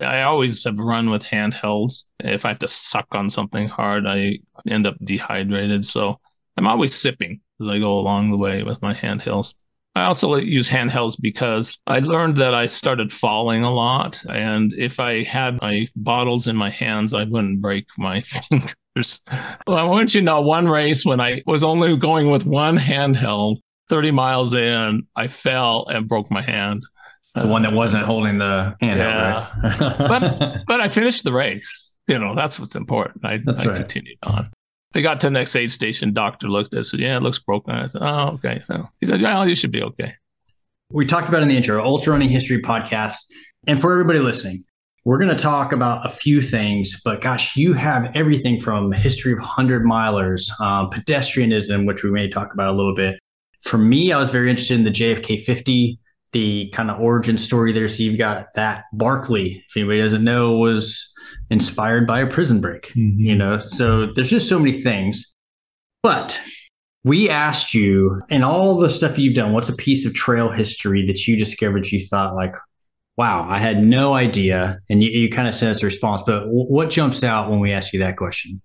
I 0.00 0.22
always 0.22 0.62
have 0.62 0.78
run 0.78 1.10
with 1.10 1.24
handhelds. 1.24 2.04
If 2.20 2.44
I 2.44 2.50
have 2.50 2.60
to 2.60 2.68
suck 2.68 3.08
on 3.10 3.30
something 3.30 3.68
hard, 3.68 4.06
I 4.06 4.38
end 4.68 4.86
up 4.86 4.94
dehydrated. 5.02 5.84
So 5.84 6.20
I'm 6.56 6.68
always 6.68 6.94
sipping 6.94 7.40
as 7.60 7.66
I 7.66 7.80
go 7.80 7.98
along 7.98 8.30
the 8.30 8.36
way 8.36 8.62
with 8.62 8.80
my 8.80 8.94
handhelds. 8.94 9.54
I 9.98 10.04
also 10.04 10.36
use 10.36 10.68
handhelds 10.68 11.16
because 11.20 11.78
I 11.86 11.98
learned 11.98 12.36
that 12.36 12.54
I 12.54 12.66
started 12.66 13.12
falling 13.12 13.64
a 13.64 13.72
lot. 13.72 14.22
And 14.28 14.72
if 14.74 15.00
I 15.00 15.24
had 15.24 15.60
my 15.60 15.86
bottles 15.96 16.46
in 16.46 16.56
my 16.56 16.70
hands, 16.70 17.14
I 17.14 17.24
wouldn't 17.24 17.60
break 17.60 17.86
my 17.96 18.20
fingers. 18.22 19.20
Well, 19.66 19.76
I 19.76 19.84
want 19.84 20.14
you 20.14 20.20
to 20.20 20.24
know 20.24 20.40
one 20.40 20.68
race 20.68 21.04
when 21.04 21.20
I 21.20 21.42
was 21.46 21.64
only 21.64 21.96
going 21.96 22.30
with 22.30 22.46
one 22.46 22.76
handheld, 22.76 23.58
30 23.88 24.10
miles 24.10 24.54
in, 24.54 25.06
I 25.16 25.26
fell 25.26 25.86
and 25.88 26.08
broke 26.08 26.30
my 26.30 26.42
hand. 26.42 26.84
The 27.34 27.46
one 27.46 27.62
that 27.62 27.72
wasn't 27.72 28.04
holding 28.04 28.38
the 28.38 28.76
handheld, 28.82 28.96
yeah. 28.96 29.52
right? 29.62 29.98
but, 29.98 30.62
but 30.66 30.80
I 30.80 30.88
finished 30.88 31.24
the 31.24 31.32
race. 31.32 31.96
You 32.06 32.18
know, 32.18 32.34
that's 32.34 32.58
what's 32.58 32.74
important. 32.74 33.24
I, 33.24 33.34
I 33.34 33.36
right. 33.36 33.76
continued 33.76 34.18
on. 34.22 34.50
We 34.94 35.02
got 35.02 35.20
to 35.20 35.26
the 35.26 35.32
next 35.32 35.54
aid 35.54 35.70
station. 35.70 36.12
Doctor 36.12 36.48
looked 36.48 36.74
at 36.74 36.80
us. 36.80 36.94
"Yeah, 36.94 37.16
it 37.16 37.22
looks 37.22 37.38
broken." 37.38 37.74
I 37.74 37.86
said, 37.86 38.02
"Oh, 38.02 38.30
okay." 38.34 38.62
He 39.00 39.06
said, 39.06 39.20
"Yeah, 39.20 39.44
you 39.44 39.54
should 39.54 39.70
be 39.70 39.82
okay." 39.82 40.14
We 40.90 41.04
talked 41.04 41.28
about 41.28 41.42
in 41.42 41.48
the 41.48 41.56
intro, 41.56 41.84
Ultra 41.84 42.12
Running 42.12 42.30
History 42.30 42.62
podcast, 42.62 43.16
and 43.66 43.80
for 43.80 43.92
everybody 43.92 44.18
listening, 44.18 44.64
we're 45.04 45.18
going 45.18 45.34
to 45.34 45.42
talk 45.42 45.72
about 45.72 46.06
a 46.06 46.10
few 46.10 46.40
things. 46.40 47.00
But 47.04 47.20
gosh, 47.20 47.56
you 47.56 47.74
have 47.74 48.10
everything 48.14 48.60
from 48.60 48.92
history 48.92 49.32
of 49.32 49.38
hundred 49.38 49.84
milers, 49.84 50.48
um, 50.60 50.90
pedestrianism, 50.90 51.86
which 51.86 52.02
we 52.02 52.10
may 52.10 52.28
talk 52.28 52.54
about 52.54 52.70
a 52.70 52.76
little 52.76 52.94
bit. 52.94 53.18
For 53.60 53.76
me, 53.76 54.12
I 54.12 54.18
was 54.18 54.30
very 54.30 54.48
interested 54.48 54.78
in 54.78 54.84
the 54.84 54.90
JFK 54.90 55.44
50 55.44 55.98
the 56.32 56.68
kind 56.74 56.90
of 56.90 57.00
origin 57.00 57.38
story 57.38 57.72
there. 57.72 57.88
So 57.88 58.02
you've 58.02 58.18
got 58.18 58.46
that 58.54 58.84
Barkley, 58.92 59.64
if 59.66 59.76
anybody 59.76 60.00
doesn't 60.00 60.24
know, 60.24 60.52
was 60.52 61.12
inspired 61.50 62.06
by 62.06 62.20
a 62.20 62.26
prison 62.26 62.60
break, 62.60 62.92
Mm-hmm. 62.96 63.20
you 63.20 63.34
know? 63.36 63.60
So 63.60 64.12
there's 64.14 64.30
just 64.30 64.48
so 64.48 64.58
many 64.58 64.82
things. 64.82 65.34
But 66.02 66.40
we 67.04 67.28
asked 67.30 67.74
you, 67.74 68.20
in 68.28 68.42
all 68.44 68.76
the 68.76 68.90
stuff 68.90 69.18
you've 69.18 69.34
done, 69.36 69.52
what's 69.52 69.68
a 69.68 69.74
piece 69.76 70.04
of 70.06 70.14
trail 70.14 70.50
history 70.50 71.06
that 71.06 71.26
you 71.26 71.36
discovered 71.36 71.86
you 71.86 72.06
thought, 72.06 72.34
like, 72.34 72.54
wow, 73.16 73.46
I 73.48 73.58
had 73.58 73.82
no 73.82 74.14
idea? 74.14 74.78
And 74.88 75.02
you, 75.02 75.10
you 75.10 75.30
kind 75.30 75.48
of 75.48 75.54
sent 75.54 75.70
us 75.76 75.82
a 75.82 75.86
response, 75.86 76.22
but 76.24 76.40
w- 76.40 76.66
what 76.66 76.90
jumps 76.90 77.24
out 77.24 77.50
when 77.50 77.60
we 77.60 77.72
ask 77.72 77.92
you 77.92 77.98
that 78.00 78.16
question? 78.16 78.60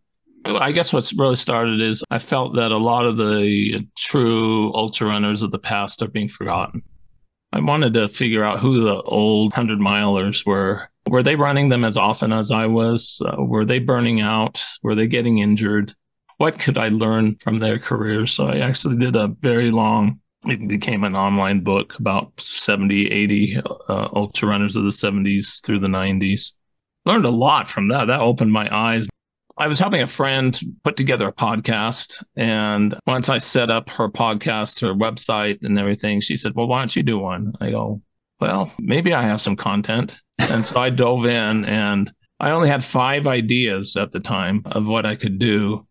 I 0.46 0.72
guess 0.74 0.92
what's 0.92 1.18
really 1.18 1.38
started 1.38 1.80
is 1.82 2.04
I 2.12 2.20
felt 2.20 2.56
that 2.56 2.72
a 2.72 2.78
lot 2.78 3.06
of 3.06 3.16
the 3.18 3.88
true 3.98 4.74
ultra 4.76 5.08
runners 5.08 5.42
of 5.42 5.52
the 5.52 5.60
past 5.60 6.02
are 6.02 6.08
being 6.10 6.28
forgotten. 6.28 6.82
I 7.54 7.62
wanted 7.62 7.94
to 7.94 8.08
figure 8.10 8.44
out 8.44 8.60
who 8.60 8.84
the 8.84 9.02
old 9.02 9.54
100 9.54 9.80
milers 9.80 10.46
were. 10.46 10.90
Were 11.14 11.22
they 11.22 11.36
running 11.36 11.70
them 11.70 11.86
as 11.86 11.96
often 11.96 12.34
as 12.34 12.50
I 12.50 12.66
was? 12.66 13.22
Uh, 13.24 13.44
were 13.44 13.66
they 13.66 13.78
burning 13.78 14.20
out? 14.20 14.64
Were 14.82 14.96
they 14.96 15.06
getting 15.06 15.38
injured? 15.38 15.94
What 16.38 16.58
could 16.58 16.76
I 16.76 16.88
learn 16.88 17.36
from 17.36 17.60
their 17.60 17.78
careers? 17.78 18.32
So 18.32 18.48
I 18.48 18.62
actually 18.62 18.98
did 18.98 19.16
a 19.16 19.28
very 19.28 19.70
long, 19.70 20.22
it 20.48 20.68
became 20.68 21.04
an 21.04 21.16
online 21.16 21.60
book 21.60 22.00
about 22.00 22.42
70, 22.42 23.12
80 23.12 23.62
uh, 23.90 24.08
ultra 24.16 24.50
runners 24.50 24.76
of 24.76 24.86
the 24.86 24.90
70s 24.90 25.64
through 25.64 25.82
the 25.82 25.88
90s. 25.88 26.54
Learned 27.06 27.26
a 27.26 27.30
lot 27.30 27.68
from 27.68 27.90
that. 27.90 28.06
That 28.06 28.20
opened 28.20 28.52
my 28.52 28.68
eyes. 28.76 29.08
I 29.56 29.68
was 29.68 29.78
helping 29.78 30.02
a 30.02 30.08
friend 30.08 30.60
put 30.84 30.98
together 30.98 31.28
a 31.28 31.32
podcast. 31.32 32.24
And 32.36 32.98
once 33.06 33.30
I 33.30 33.38
set 33.38 33.70
up 33.70 33.88
her 33.92 34.10
podcast, 34.10 34.82
her 34.82 34.96
website, 34.96 35.60
and 35.62 35.80
everything, 35.80 36.22
she 36.22 36.38
said, 36.38 36.56
Well, 36.56 36.66
why 36.66 36.80
don't 36.80 36.96
you 36.96 37.04
do 37.04 37.20
one? 37.20 37.54
I 37.62 37.70
go, 37.70 38.02
Well, 38.40 38.72
maybe 38.80 39.14
I 39.14 39.28
have 39.28 39.42
some 39.42 39.56
content. 39.56 40.18
And 40.40 40.66
so 40.66 40.80
I 40.80 40.90
dove 40.90 41.26
in 41.26 41.66
and 41.66 42.12
I 42.40 42.52
only 42.52 42.70
had 42.70 42.84
five 42.84 43.28
ideas 43.28 43.96
at 43.96 44.12
the 44.12 44.20
time 44.20 44.64
of 44.66 44.88
what 44.88 45.06
I 45.06 45.16
could 45.16 45.40
do. 45.40 45.88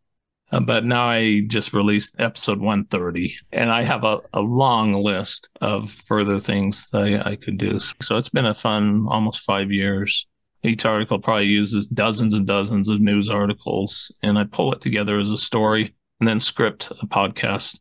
Uh, 0.51 0.61
but 0.61 0.85
now 0.85 1.09
I 1.09 1.43
just 1.47 1.73
released 1.73 2.17
episode 2.19 2.59
130 2.59 3.35
and 3.53 3.71
I 3.71 3.83
have 3.83 4.05
a, 4.05 4.19
a 4.35 4.41
long 4.41 4.93
list 4.95 5.49
of 5.61 5.91
further 5.91 6.39
things 6.39 6.91
that 6.91 7.03
I, 7.03 7.33
I 7.33 7.37
could 7.37 7.57
do. 7.57 7.79
So 7.79 8.17
it's 8.17 8.29
been 8.29 8.47
a 8.47 8.53
fun 8.53 9.07
almost 9.09 9.41
five 9.41 9.71
years 9.71 10.27
each 10.63 10.85
article 10.85 11.19
probably 11.19 11.47
uses 11.47 11.87
dozens 11.87 12.35
and 12.35 12.47
dozens 12.47 12.89
of 12.89 13.01
news 13.01 13.29
articles 13.29 14.13
and 14.23 14.39
i 14.39 14.45
pull 14.45 14.73
it 14.73 14.81
together 14.81 15.19
as 15.19 15.31
a 15.31 15.37
story 15.37 15.95
and 16.21 16.29
then 16.29 16.41
script 16.41 16.91
a 17.01 17.07
podcast 17.07 17.79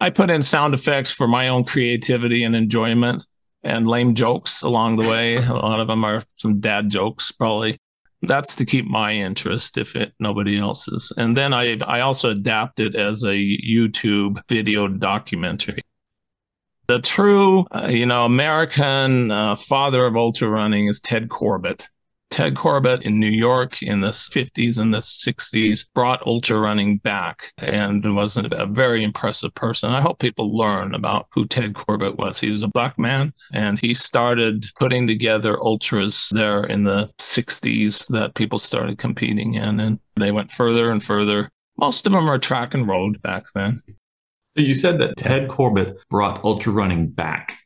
i 0.00 0.10
put 0.10 0.30
in 0.30 0.42
sound 0.42 0.74
effects 0.74 1.10
for 1.10 1.26
my 1.26 1.48
own 1.48 1.64
creativity 1.64 2.44
and 2.44 2.54
enjoyment 2.54 3.26
and 3.62 3.86
lame 3.86 4.14
jokes 4.14 4.62
along 4.62 4.96
the 4.96 5.08
way. 5.08 5.36
A 5.36 5.52
lot 5.52 5.80
of 5.80 5.86
them 5.88 6.04
are 6.04 6.22
some 6.36 6.60
dad 6.60 6.90
jokes 6.90 7.32
probably. 7.32 7.78
That's 8.22 8.54
to 8.56 8.64
keep 8.64 8.84
my 8.86 9.12
interest 9.12 9.78
if 9.78 9.96
it 9.96 10.12
nobody 10.20 10.58
else's. 10.58 11.12
And 11.16 11.36
then 11.36 11.52
i 11.52 11.76
i 11.86 12.00
also 12.00 12.30
adapt 12.30 12.80
it 12.80 12.94
as 12.94 13.22
a 13.22 13.34
youtube 13.34 14.40
video 14.48 14.88
documentary. 14.88 15.82
The 16.86 17.00
true 17.00 17.66
uh, 17.74 17.88
you 17.88 18.06
know 18.06 18.24
american 18.24 19.30
uh, 19.30 19.56
father 19.56 20.06
of 20.06 20.16
ultra 20.16 20.48
running 20.48 20.86
is 20.86 21.00
ted 21.00 21.28
corbett 21.28 21.88
Ted 22.32 22.56
Corbett 22.56 23.02
in 23.02 23.20
New 23.20 23.28
York 23.28 23.82
in 23.82 24.00
the 24.00 24.08
50s 24.08 24.78
and 24.78 24.94
the 24.94 25.00
60s 25.00 25.84
brought 25.94 26.26
ultra 26.26 26.58
running 26.58 26.96
back 26.96 27.52
and 27.58 28.16
was 28.16 28.38
a 28.38 28.66
very 28.70 29.04
impressive 29.04 29.54
person. 29.54 29.90
I 29.90 30.00
hope 30.00 30.18
people 30.18 30.56
learn 30.56 30.94
about 30.94 31.26
who 31.34 31.46
Ted 31.46 31.74
Corbett 31.74 32.16
was. 32.16 32.40
He 32.40 32.48
was 32.48 32.62
a 32.62 32.68
black 32.68 32.98
man 32.98 33.34
and 33.52 33.78
he 33.78 33.92
started 33.92 34.64
putting 34.78 35.06
together 35.06 35.62
ultras 35.62 36.30
there 36.32 36.64
in 36.64 36.84
the 36.84 37.10
60s 37.18 38.08
that 38.08 38.34
people 38.34 38.58
started 38.58 38.96
competing 38.96 39.52
in 39.52 39.78
and 39.78 39.98
they 40.16 40.32
went 40.32 40.50
further 40.50 40.90
and 40.90 41.02
further. 41.02 41.50
Most 41.76 42.06
of 42.06 42.12
them 42.12 42.30
are 42.30 42.38
track 42.38 42.72
and 42.72 42.88
road 42.88 43.20
back 43.20 43.44
then. 43.54 43.82
So 44.56 44.64
you 44.64 44.74
said 44.74 44.98
that 45.00 45.18
Ted 45.18 45.50
Corbett 45.50 45.98
brought 46.08 46.42
ultra 46.44 46.72
running 46.72 47.08
back. 47.08 47.58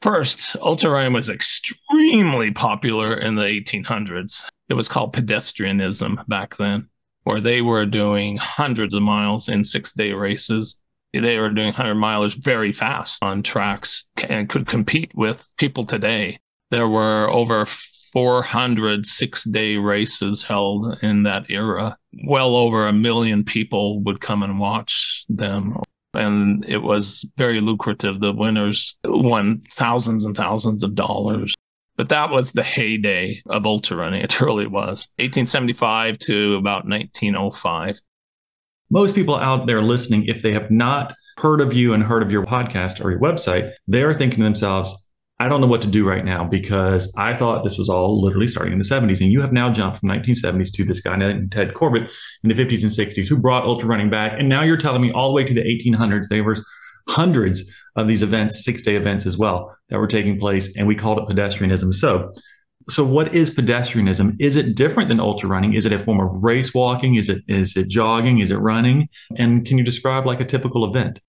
First, 0.00 0.54
ultra 0.60 0.90
running 0.90 1.12
was 1.12 1.28
extremely 1.28 2.52
popular 2.52 3.14
in 3.16 3.34
the 3.34 3.42
1800s. 3.42 4.44
It 4.68 4.74
was 4.74 4.88
called 4.88 5.14
pedestrianism 5.14 6.26
back 6.28 6.56
then, 6.56 6.88
where 7.24 7.40
they 7.40 7.62
were 7.62 7.84
doing 7.84 8.36
hundreds 8.36 8.94
of 8.94 9.02
miles 9.02 9.48
in 9.48 9.64
six 9.64 9.92
day 9.92 10.12
races. 10.12 10.78
They 11.12 11.38
were 11.38 11.50
doing 11.50 11.68
100 11.68 11.94
milers 11.96 12.36
very 12.36 12.70
fast 12.70 13.22
on 13.24 13.42
tracks 13.42 14.04
and 14.28 14.48
could 14.48 14.66
compete 14.66 15.10
with 15.14 15.52
people 15.56 15.84
today. 15.84 16.38
There 16.70 16.88
were 16.88 17.28
over 17.30 17.64
400 17.66 19.04
six 19.04 19.44
day 19.44 19.76
races 19.76 20.44
held 20.44 21.02
in 21.02 21.24
that 21.24 21.50
era. 21.50 21.96
Well 22.26 22.54
over 22.54 22.86
a 22.86 22.92
million 22.92 23.42
people 23.42 24.00
would 24.02 24.20
come 24.20 24.42
and 24.42 24.60
watch 24.60 25.24
them 25.28 25.80
and 26.18 26.64
it 26.66 26.78
was 26.78 27.24
very 27.36 27.60
lucrative. 27.60 28.20
The 28.20 28.32
winners 28.32 28.96
won 29.04 29.60
thousands 29.70 30.24
and 30.24 30.36
thousands 30.36 30.82
of 30.84 30.94
dollars. 30.94 31.54
But 31.96 32.10
that 32.10 32.30
was 32.30 32.52
the 32.52 32.62
heyday 32.62 33.42
of 33.46 33.66
ultra 33.66 33.96
running. 33.96 34.22
It 34.22 34.30
truly 34.30 34.66
was. 34.66 35.08
1875 35.16 36.18
to 36.20 36.54
about 36.54 36.86
1905. 36.86 38.00
Most 38.90 39.14
people 39.14 39.36
out 39.36 39.66
there 39.66 39.82
listening, 39.82 40.24
if 40.26 40.42
they 40.42 40.52
have 40.52 40.70
not 40.70 41.14
heard 41.38 41.60
of 41.60 41.72
you 41.72 41.94
and 41.94 42.02
heard 42.02 42.22
of 42.22 42.32
your 42.32 42.44
podcast 42.44 43.04
or 43.04 43.10
your 43.10 43.20
website, 43.20 43.72
they're 43.86 44.14
thinking 44.14 44.38
to 44.38 44.44
themselves, 44.44 45.07
I 45.40 45.48
don't 45.48 45.60
know 45.60 45.68
what 45.68 45.82
to 45.82 45.88
do 45.88 46.06
right 46.06 46.24
now 46.24 46.44
because 46.44 47.12
I 47.16 47.36
thought 47.36 47.62
this 47.62 47.78
was 47.78 47.88
all 47.88 48.20
literally 48.20 48.48
starting 48.48 48.72
in 48.72 48.78
the 48.78 48.84
70s. 48.84 49.20
And 49.20 49.30
you 49.30 49.40
have 49.40 49.52
now 49.52 49.72
jumped 49.72 49.98
from 49.98 50.08
1970s 50.08 50.72
to 50.74 50.84
this 50.84 51.00
guy 51.00 51.14
named 51.14 51.52
Ted 51.52 51.74
Corbett 51.74 52.10
in 52.42 52.48
the 52.48 52.54
50s 52.54 52.82
and 52.82 52.90
60s 52.90 53.28
who 53.28 53.36
brought 53.36 53.64
ultra 53.64 53.88
running 53.88 54.10
back. 54.10 54.32
And 54.36 54.48
now 54.48 54.62
you're 54.62 54.76
telling 54.76 55.00
me 55.00 55.12
all 55.12 55.28
the 55.28 55.34
way 55.34 55.44
to 55.44 55.54
the 55.54 55.62
1800s, 55.62 56.28
there 56.28 56.42
was 56.42 56.66
hundreds 57.08 57.72
of 57.94 58.08
these 58.08 58.22
events, 58.22 58.64
six 58.64 58.82
day 58.82 58.96
events 58.96 59.26
as 59.26 59.38
well, 59.38 59.76
that 59.90 59.98
were 59.98 60.08
taking 60.08 60.40
place. 60.40 60.76
And 60.76 60.88
we 60.88 60.96
called 60.96 61.18
it 61.18 61.32
pedestrianism. 61.32 61.94
So, 61.94 62.32
so 62.90 63.04
what 63.04 63.32
is 63.32 63.54
pedestrianism? 63.54 64.36
Is 64.40 64.56
it 64.56 64.74
different 64.74 65.08
than 65.08 65.20
ultra 65.20 65.48
running? 65.48 65.74
Is 65.74 65.86
it 65.86 65.92
a 65.92 66.00
form 66.00 66.20
of 66.20 66.42
race 66.42 66.74
walking? 66.74 67.14
Is 67.14 67.28
it 67.28 67.42
is 67.46 67.76
it 67.76 67.88
jogging? 67.88 68.40
Is 68.40 68.50
it 68.50 68.56
running? 68.56 69.08
And 69.36 69.64
can 69.64 69.78
you 69.78 69.84
describe 69.84 70.26
like 70.26 70.40
a 70.40 70.44
typical 70.44 70.84
event? 70.84 71.20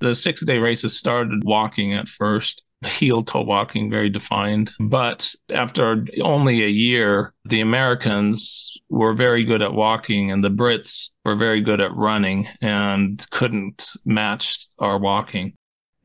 The 0.00 0.14
six 0.14 0.44
day 0.44 0.58
races 0.58 0.98
started 0.98 1.44
walking 1.44 1.94
at 1.94 2.08
first 2.08 2.62
heel 2.98 3.22
toe 3.22 3.42
walking 3.42 3.90
very 3.90 4.08
defined. 4.08 4.72
But 4.80 5.34
after 5.52 6.04
only 6.22 6.64
a 6.64 6.68
year, 6.68 7.34
the 7.44 7.60
Americans 7.60 8.72
were 8.88 9.14
very 9.14 9.44
good 9.44 9.62
at 9.62 9.74
walking 9.74 10.30
and 10.30 10.42
the 10.42 10.50
Brits 10.50 11.10
were 11.24 11.36
very 11.36 11.60
good 11.60 11.80
at 11.80 11.94
running 11.94 12.48
and 12.60 13.24
couldn't 13.30 13.90
match 14.04 14.66
our 14.78 14.98
walking. 14.98 15.54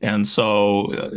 And 0.00 0.26
so 0.26 0.92
uh, 0.94 1.10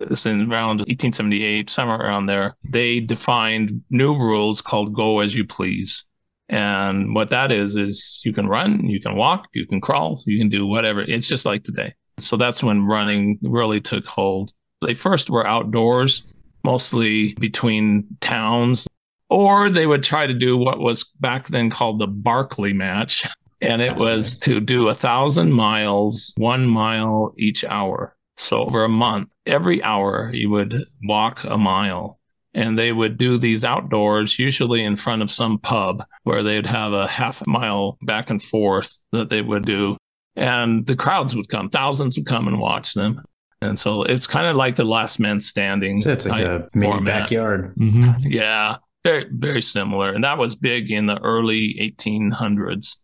it's 0.00 0.26
around 0.26 0.80
1878, 0.80 1.70
somewhere 1.70 1.98
around 1.98 2.26
there, 2.26 2.56
they 2.64 3.00
defined 3.00 3.82
new 3.90 4.16
rules 4.16 4.62
called 4.62 4.94
go 4.94 5.20
as 5.20 5.34
you 5.34 5.44
please. 5.44 6.04
And 6.48 7.14
what 7.14 7.30
that 7.30 7.52
is, 7.52 7.76
is 7.76 8.20
you 8.24 8.32
can 8.32 8.46
run, 8.46 8.86
you 8.86 9.00
can 9.00 9.16
walk, 9.16 9.48
you 9.52 9.66
can 9.66 9.80
crawl, 9.80 10.22
you 10.24 10.38
can 10.38 10.48
do 10.48 10.66
whatever. 10.66 11.02
It's 11.02 11.28
just 11.28 11.44
like 11.44 11.64
today. 11.64 11.94
So 12.18 12.36
that's 12.36 12.62
when 12.62 12.84
running 12.84 13.38
really 13.42 13.80
took 13.80 14.06
hold. 14.06 14.52
They 14.80 14.94
first 14.94 15.30
were 15.30 15.46
outdoors, 15.46 16.22
mostly 16.64 17.34
between 17.34 18.06
towns, 18.20 18.86
or 19.28 19.70
they 19.70 19.86
would 19.86 20.02
try 20.02 20.26
to 20.26 20.34
do 20.34 20.56
what 20.56 20.78
was 20.78 21.04
back 21.20 21.48
then 21.48 21.70
called 21.70 21.98
the 21.98 22.06
Barclay 22.06 22.72
match. 22.72 23.26
And 23.60 23.82
it 23.82 23.96
was 23.96 24.36
to 24.38 24.60
do 24.60 24.86
a 24.86 24.94
thousand 24.94 25.52
miles, 25.52 26.32
one 26.36 26.64
mile 26.64 27.34
each 27.36 27.64
hour. 27.64 28.14
So 28.36 28.60
over 28.60 28.84
a 28.84 28.88
month, 28.88 29.30
every 29.46 29.82
hour 29.82 30.30
you 30.32 30.48
would 30.50 30.84
walk 31.02 31.42
a 31.42 31.58
mile. 31.58 32.20
And 32.54 32.78
they 32.78 32.92
would 32.92 33.18
do 33.18 33.36
these 33.36 33.64
outdoors, 33.64 34.38
usually 34.38 34.84
in 34.84 34.94
front 34.94 35.22
of 35.22 35.30
some 35.30 35.58
pub 35.58 36.04
where 36.22 36.44
they'd 36.44 36.66
have 36.66 36.92
a 36.92 37.08
half 37.08 37.44
mile 37.48 37.98
back 38.02 38.30
and 38.30 38.40
forth 38.40 38.96
that 39.10 39.28
they 39.28 39.42
would 39.42 39.66
do. 39.66 39.96
And 40.36 40.86
the 40.86 40.94
crowds 40.94 41.34
would 41.34 41.48
come, 41.48 41.68
thousands 41.68 42.16
would 42.16 42.26
come 42.26 42.46
and 42.46 42.60
watch 42.60 42.94
them. 42.94 43.20
And 43.60 43.78
so 43.78 44.02
it's 44.02 44.26
kind 44.26 44.46
of 44.46 44.56
like 44.56 44.76
the 44.76 44.84
last 44.84 45.18
man 45.18 45.40
standing. 45.40 46.00
So 46.00 46.12
it's 46.12 46.26
like 46.26 46.44
a 46.44 46.68
mini 46.74 47.00
backyard. 47.02 47.74
Mm-hmm. 47.76 48.28
Yeah, 48.28 48.76
very 49.04 49.26
very 49.30 49.62
similar, 49.62 50.12
and 50.12 50.24
that 50.24 50.38
was 50.38 50.54
big 50.54 50.90
in 50.90 51.06
the 51.06 51.18
early 51.20 51.76
1800s. 51.80 52.96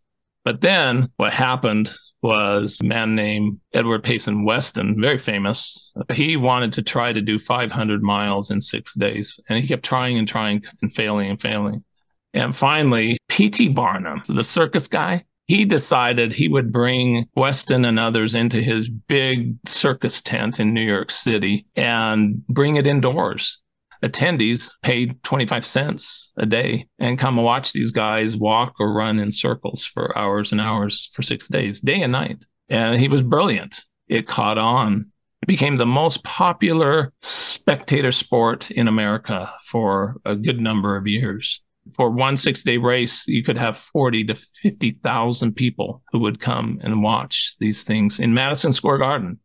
But 0.44 0.60
then 0.60 1.08
what 1.16 1.32
happened 1.32 1.90
was 2.22 2.80
a 2.80 2.86
man 2.86 3.14
named 3.14 3.60
Edward 3.72 4.02
Payson 4.02 4.44
Weston, 4.44 5.00
very 5.00 5.18
famous. 5.18 5.92
He 6.12 6.36
wanted 6.36 6.72
to 6.74 6.82
try 6.82 7.12
to 7.12 7.20
do 7.20 7.38
500 7.38 8.02
miles 8.02 8.50
in 8.50 8.60
six 8.60 8.94
days, 8.94 9.38
and 9.48 9.58
he 9.58 9.68
kept 9.68 9.84
trying 9.84 10.18
and 10.18 10.26
trying 10.26 10.62
and 10.80 10.92
failing 10.92 11.30
and 11.30 11.40
failing. 11.40 11.84
And 12.32 12.56
finally, 12.56 13.18
P.T. 13.28 13.68
Barnum, 13.68 14.22
the 14.26 14.42
circus 14.42 14.86
guy, 14.86 15.24
he 15.46 15.64
decided 15.64 16.32
he 16.32 16.48
would 16.48 16.72
bring 16.72 17.26
Weston 17.36 17.84
and 17.84 17.98
others 17.98 18.34
into 18.34 18.62
his 18.62 18.88
big 18.88 19.56
circus 19.66 20.22
tent 20.22 20.58
in 20.58 20.72
New 20.72 20.82
York 20.82 21.10
City 21.10 21.66
and 21.76 22.46
bring 22.46 22.76
it 22.76 22.86
indoors. 22.86 23.60
Attendees 24.02 24.70
paid 24.82 25.22
25 25.22 25.64
cents 25.64 26.30
a 26.36 26.44
day 26.44 26.86
and 26.98 27.18
come 27.18 27.38
and 27.38 27.44
watch 27.44 27.72
these 27.72 27.90
guys 27.90 28.36
walk 28.36 28.74
or 28.78 28.92
run 28.92 29.18
in 29.18 29.30
circles 29.30 29.84
for 29.84 30.16
hours 30.16 30.52
and 30.52 30.60
hours 30.60 31.10
for 31.12 31.22
six 31.22 31.48
days, 31.48 31.80
day 31.80 32.02
and 32.02 32.12
night. 32.12 32.44
And 32.68 33.00
he 33.00 33.08
was 33.08 33.22
brilliant. 33.22 33.84
It 34.08 34.26
caught 34.26 34.58
on. 34.58 35.06
It 35.42 35.46
became 35.46 35.76
the 35.76 35.86
most 35.86 36.22
popular 36.24 37.12
spectator 37.22 38.12
sport 38.12 38.70
in 38.70 38.88
America 38.88 39.52
for 39.66 40.16
a 40.24 40.36
good 40.36 40.60
number 40.60 40.96
of 40.96 41.06
years 41.06 41.62
for 41.94 42.10
one 42.10 42.36
six 42.36 42.62
day 42.62 42.76
race, 42.76 43.26
you 43.26 43.42
could 43.42 43.58
have 43.58 43.76
40 43.76 44.24
to 44.24 44.34
50,000 44.34 45.54
people 45.54 46.02
who 46.12 46.20
would 46.20 46.40
come 46.40 46.78
and 46.82 47.02
watch 47.02 47.56
these 47.60 47.84
things 47.84 48.20
in 48.20 48.34
Madison 48.34 48.72
Square 48.72 48.98
Garden. 48.98 49.38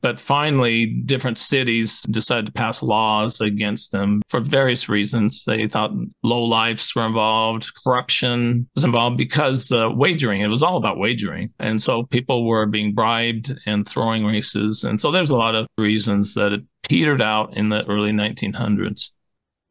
But 0.00 0.20
finally, 0.20 0.86
different 0.86 1.38
cities 1.38 2.02
decided 2.10 2.46
to 2.46 2.52
pass 2.52 2.82
laws 2.82 3.40
against 3.40 3.90
them 3.90 4.22
for 4.28 4.40
various 4.40 4.88
reasons. 4.88 5.44
They 5.44 5.66
thought 5.66 5.90
low 6.22 6.44
lives 6.44 6.94
were 6.94 7.06
involved, 7.06 7.72
corruption 7.84 8.68
was 8.76 8.84
involved 8.84 9.16
because 9.16 9.72
uh, 9.72 9.90
wagering, 9.90 10.40
it 10.40 10.46
was 10.48 10.62
all 10.62 10.76
about 10.76 10.98
wagering. 10.98 11.50
And 11.58 11.82
so 11.82 12.04
people 12.04 12.46
were 12.46 12.66
being 12.66 12.94
bribed 12.94 13.52
and 13.66 13.86
throwing 13.88 14.24
races. 14.24 14.84
And 14.84 15.00
so 15.00 15.10
there's 15.10 15.30
a 15.30 15.36
lot 15.36 15.56
of 15.56 15.66
reasons 15.76 16.34
that 16.34 16.52
it 16.52 16.60
petered 16.84 17.22
out 17.22 17.56
in 17.56 17.68
the 17.68 17.84
early 17.86 18.12
1900s 18.12 19.10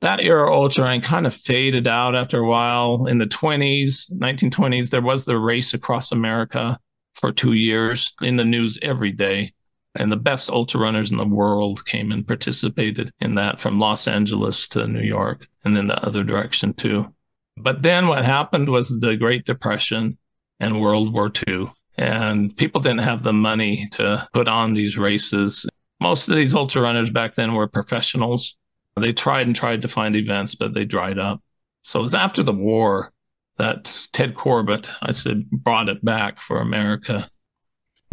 that 0.01 0.19
era 0.19 0.51
ultra 0.51 0.99
kind 1.01 1.27
of 1.27 1.33
faded 1.33 1.87
out 1.87 2.15
after 2.15 2.39
a 2.39 2.47
while. 2.47 3.05
In 3.05 3.19
the 3.19 3.25
20s, 3.25 4.11
1920s, 4.13 4.89
there 4.89 5.01
was 5.01 5.25
the 5.25 5.37
race 5.37 5.73
across 5.73 6.11
America 6.11 6.79
for 7.13 7.31
two 7.31 7.53
years 7.53 8.13
in 8.21 8.35
the 8.35 8.43
news 8.43 8.79
every 8.81 9.11
day. 9.11 9.53
And 9.93 10.11
the 10.11 10.17
best 10.17 10.49
ultra 10.49 10.79
runners 10.79 11.11
in 11.11 11.17
the 11.17 11.25
world 11.25 11.85
came 11.85 12.11
and 12.11 12.25
participated 12.25 13.11
in 13.19 13.35
that 13.35 13.59
from 13.59 13.79
Los 13.79 14.07
Angeles 14.07 14.67
to 14.69 14.87
New 14.87 15.01
York 15.01 15.47
and 15.63 15.77
then 15.77 15.87
the 15.87 16.03
other 16.03 16.23
direction 16.23 16.73
too. 16.73 17.13
But 17.57 17.83
then 17.83 18.07
what 18.07 18.25
happened 18.25 18.69
was 18.69 18.99
the 18.99 19.15
Great 19.15 19.45
Depression 19.45 20.17
and 20.59 20.81
World 20.81 21.13
War 21.13 21.31
II. 21.47 21.71
And 21.97 22.55
people 22.55 22.81
didn't 22.81 22.99
have 22.99 23.21
the 23.21 23.33
money 23.33 23.87
to 23.91 24.27
put 24.33 24.47
on 24.47 24.73
these 24.73 24.97
races. 24.97 25.65
Most 25.99 26.29
of 26.29 26.37
these 26.37 26.55
ultra 26.55 26.81
runners 26.81 27.11
back 27.11 27.35
then 27.35 27.53
were 27.53 27.67
professionals 27.67 28.55
they 29.01 29.13
tried 29.13 29.47
and 29.47 29.55
tried 29.55 29.81
to 29.81 29.87
find 29.87 30.15
events, 30.15 30.55
but 30.55 30.73
they 30.73 30.85
dried 30.85 31.19
up. 31.19 31.41
So 31.83 31.99
it 31.99 32.03
was 32.03 32.15
after 32.15 32.43
the 32.43 32.53
war 32.53 33.11
that 33.57 34.07
Ted 34.13 34.33
Corbett, 34.35 34.89
I 35.01 35.11
said, 35.11 35.49
brought 35.49 35.89
it 35.89 36.03
back 36.03 36.39
for 36.39 36.59
America. 36.59 37.27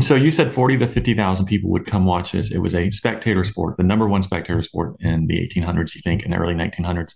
So 0.01 0.15
you 0.15 0.31
said 0.31 0.55
40 0.55 0.79
to 0.79 0.93
50,000 0.93 1.47
people 1.47 1.71
would 1.71 1.87
come 1.87 2.05
watch 2.05 2.33
this. 2.33 2.53
It 2.53 2.59
was 2.59 2.75
a 2.75 2.91
spectator 2.91 3.45
sport, 3.45 3.77
the 3.77 3.83
number 3.83 4.09
one 4.09 4.23
spectator 4.23 4.63
sport 4.63 4.97
in 5.01 5.27
the 5.27 5.35
1800s, 5.35 5.95
you 5.95 6.03
think, 6.03 6.23
in 6.23 6.31
the 6.31 6.37
early 6.37 6.55
1900s. 6.55 7.15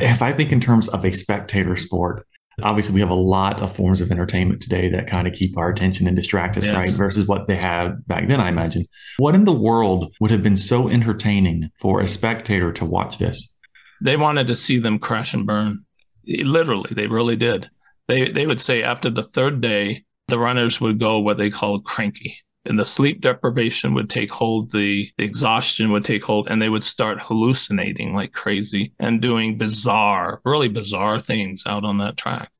If 0.00 0.22
I 0.22 0.32
think 0.32 0.50
in 0.50 0.60
terms 0.60 0.88
of 0.88 1.04
a 1.04 1.12
spectator 1.12 1.76
sport, 1.76 2.26
obviously 2.62 2.94
we 2.94 3.00
have 3.00 3.10
a 3.10 3.14
lot 3.14 3.60
of 3.60 3.74
forms 3.74 4.00
of 4.00 4.10
entertainment 4.10 4.60
today 4.60 4.88
that 4.90 5.06
kind 5.06 5.26
of 5.26 5.34
keep 5.34 5.56
our 5.56 5.70
attention 5.70 6.06
and 6.06 6.16
distract 6.16 6.56
us, 6.56 6.66
yes. 6.66 6.74
right? 6.74 6.90
Versus 6.96 7.26
what 7.26 7.46
they 7.46 7.56
had 7.56 8.06
back 8.06 8.28
then, 8.28 8.40
I 8.40 8.48
imagine. 8.48 8.86
What 9.18 9.34
in 9.34 9.44
the 9.44 9.52
world 9.52 10.14
would 10.20 10.30
have 10.30 10.42
been 10.42 10.56
so 10.56 10.88
entertaining 10.88 11.70
for 11.80 12.00
a 12.00 12.08
spectator 12.08 12.72
to 12.72 12.84
watch 12.84 13.18
this? 13.18 13.56
They 14.00 14.16
wanted 14.16 14.46
to 14.48 14.56
see 14.56 14.78
them 14.78 14.98
crash 14.98 15.34
and 15.34 15.46
burn. 15.46 15.84
Literally, 16.26 16.90
they 16.92 17.06
really 17.06 17.36
did. 17.36 17.70
They 18.08 18.30
they 18.30 18.46
would 18.46 18.60
say 18.60 18.82
after 18.82 19.10
the 19.10 19.22
third 19.22 19.60
day, 19.60 20.04
the 20.28 20.38
runners 20.38 20.80
would 20.80 20.98
go 20.98 21.18
what 21.18 21.38
they 21.38 21.50
called 21.50 21.84
cranky. 21.84 22.38
And 22.66 22.78
the 22.78 22.84
sleep 22.84 23.20
deprivation 23.20 23.94
would 23.94 24.08
take 24.08 24.30
hold, 24.30 24.72
the, 24.72 25.10
the 25.18 25.24
exhaustion 25.24 25.92
would 25.92 26.04
take 26.04 26.24
hold, 26.24 26.48
and 26.48 26.60
they 26.60 26.68
would 26.68 26.84
start 26.84 27.20
hallucinating 27.20 28.14
like 28.14 28.32
crazy 28.32 28.92
and 28.98 29.20
doing 29.20 29.58
bizarre, 29.58 30.40
really 30.44 30.68
bizarre 30.68 31.18
things 31.18 31.62
out 31.66 31.84
on 31.84 31.98
that 31.98 32.16
track 32.16 32.50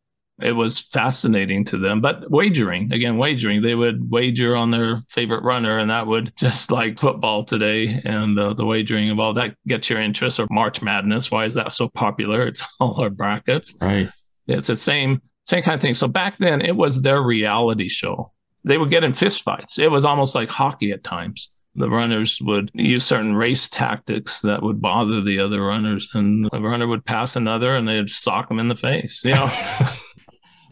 it 0.40 0.52
was 0.52 0.80
fascinating 0.80 1.64
to 1.66 1.78
them. 1.78 2.00
But 2.00 2.30
wagering, 2.30 2.92
again, 2.92 3.18
wagering, 3.18 3.62
they 3.62 3.74
would 3.74 4.10
wager 4.10 4.56
on 4.56 4.70
their 4.70 4.96
favorite 5.08 5.44
runner, 5.44 5.78
and 5.78 5.90
that 5.90 6.06
would 6.06 6.36
just 6.36 6.70
like 6.70 6.98
football 6.98 7.44
today 7.44 8.00
and 8.04 8.38
uh, 8.38 8.54
the 8.54 8.64
wagering 8.64 9.10
of 9.10 9.20
all 9.20 9.34
that 9.34 9.56
gets 9.66 9.88
your 9.88 10.00
interest. 10.00 10.40
Or 10.40 10.46
March 10.50 10.82
Madness, 10.82 11.30
why 11.30 11.44
is 11.44 11.54
that 11.54 11.72
so 11.72 11.88
popular? 11.88 12.46
It's 12.46 12.62
all 12.80 13.00
our 13.00 13.10
brackets. 13.10 13.74
Right. 13.80 14.08
It's 14.46 14.66
the 14.66 14.76
same 14.76 15.22
same 15.46 15.62
kind 15.62 15.74
of 15.74 15.80
thing. 15.82 15.94
So 15.94 16.08
back 16.08 16.38
then, 16.38 16.60
it 16.60 16.74
was 16.74 17.02
their 17.02 17.22
reality 17.22 17.88
show 17.88 18.32
they 18.64 18.78
would 18.78 18.90
get 18.90 19.04
in 19.04 19.12
fistfights. 19.12 19.78
It 19.78 19.88
was 19.88 20.04
almost 20.04 20.34
like 20.34 20.48
hockey 20.48 20.92
at 20.92 21.04
times. 21.04 21.50
The 21.76 21.90
runners 21.90 22.40
would 22.40 22.70
use 22.72 23.04
certain 23.04 23.34
race 23.34 23.68
tactics 23.68 24.40
that 24.42 24.62
would 24.62 24.80
bother 24.80 25.20
the 25.20 25.40
other 25.40 25.62
runners, 25.62 26.08
and 26.14 26.48
a 26.52 26.60
runner 26.60 26.86
would 26.86 27.04
pass 27.04 27.36
another, 27.36 27.74
and 27.74 27.86
they'd 27.86 28.08
sock 28.08 28.48
them 28.48 28.60
in 28.60 28.68
the 28.68 28.76
face. 28.76 29.24
You 29.24 29.34
know. 29.34 29.50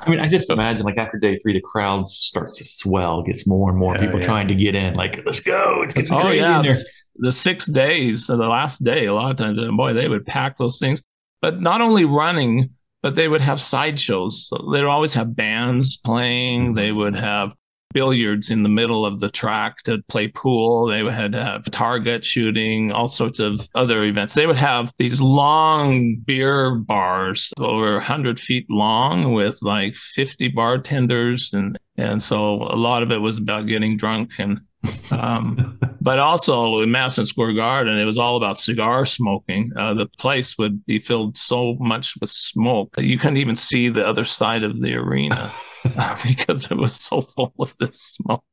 I 0.04 0.10
mean, 0.10 0.20
I 0.20 0.28
just 0.28 0.50
imagine 0.50 0.84
like 0.84 0.98
after 0.98 1.18
day 1.18 1.38
three, 1.38 1.52
the 1.52 1.60
crowd 1.60 2.08
starts 2.08 2.56
to 2.56 2.64
swell, 2.64 3.22
gets 3.22 3.46
more 3.46 3.70
and 3.70 3.78
more 3.78 3.94
yeah, 3.94 4.00
people 4.00 4.18
yeah. 4.18 4.26
trying 4.26 4.48
to 4.48 4.54
get 4.54 4.74
in. 4.74 4.94
Like, 4.94 5.24
let's 5.24 5.40
go! 5.40 5.82
It's 5.82 5.94
getting 5.94 6.12
oh, 6.14 6.22
crazy 6.22 6.38
yeah. 6.38 6.58
in 6.58 6.64
there. 6.64 6.72
The, 6.72 6.90
the 7.18 7.32
six 7.32 7.66
days, 7.66 8.26
so 8.26 8.36
the 8.36 8.48
last 8.48 8.82
day, 8.82 9.06
a 9.06 9.14
lot 9.14 9.30
of 9.30 9.36
times, 9.36 9.58
boy, 9.76 9.92
they 9.92 10.08
would 10.08 10.26
pack 10.26 10.56
those 10.56 10.78
things. 10.78 11.02
But 11.40 11.60
not 11.60 11.80
only 11.80 12.04
running, 12.04 12.70
but 13.02 13.16
they 13.16 13.28
would 13.28 13.40
have 13.40 13.60
sideshows. 13.60 14.48
So 14.48 14.70
they'd 14.72 14.84
always 14.84 15.14
have 15.14 15.36
bands 15.36 15.96
playing. 15.96 16.74
They 16.74 16.92
would 16.92 17.14
have 17.14 17.54
billiards 17.92 18.50
in 18.50 18.62
the 18.62 18.68
middle 18.68 19.04
of 19.04 19.20
the 19.20 19.30
track 19.30 19.82
to 19.84 20.02
play 20.08 20.28
pool. 20.28 20.86
They 20.86 21.02
would 21.02 21.12
have 21.12 21.34
uh, 21.34 21.70
target 21.70 22.24
shooting, 22.24 22.92
all 22.92 23.08
sorts 23.08 23.40
of 23.40 23.68
other 23.74 24.04
events. 24.04 24.34
They 24.34 24.46
would 24.46 24.56
have 24.56 24.92
these 24.98 25.20
long 25.20 26.16
beer 26.24 26.74
bars 26.74 27.52
over 27.58 27.94
100 27.94 28.40
feet 28.40 28.66
long 28.70 29.32
with 29.32 29.58
like 29.62 29.94
50 29.94 30.48
bartenders. 30.48 31.52
And, 31.52 31.78
and 31.96 32.22
so 32.22 32.62
a 32.62 32.76
lot 32.76 33.02
of 33.02 33.10
it 33.10 33.18
was 33.18 33.38
about 33.38 33.66
getting 33.66 33.96
drunk 33.96 34.32
and 34.38 34.60
um, 35.10 35.78
but 36.00 36.18
also 36.18 36.80
in 36.80 36.90
Madison 36.90 37.26
Square 37.26 37.54
Garden, 37.54 37.98
it 37.98 38.04
was 38.04 38.18
all 38.18 38.36
about 38.36 38.56
cigar 38.56 39.04
smoking. 39.06 39.70
Uh, 39.76 39.94
the 39.94 40.06
place 40.06 40.58
would 40.58 40.84
be 40.86 40.98
filled 40.98 41.38
so 41.38 41.76
much 41.80 42.14
with 42.20 42.30
smoke 42.30 42.94
that 42.96 43.06
you 43.06 43.18
couldn't 43.18 43.36
even 43.36 43.56
see 43.56 43.88
the 43.88 44.06
other 44.06 44.24
side 44.24 44.64
of 44.64 44.80
the 44.80 44.94
arena 44.94 45.50
because 46.24 46.70
it 46.70 46.76
was 46.76 46.94
so 46.94 47.22
full 47.22 47.54
of 47.58 47.76
this 47.78 48.00
smoke. 48.00 48.44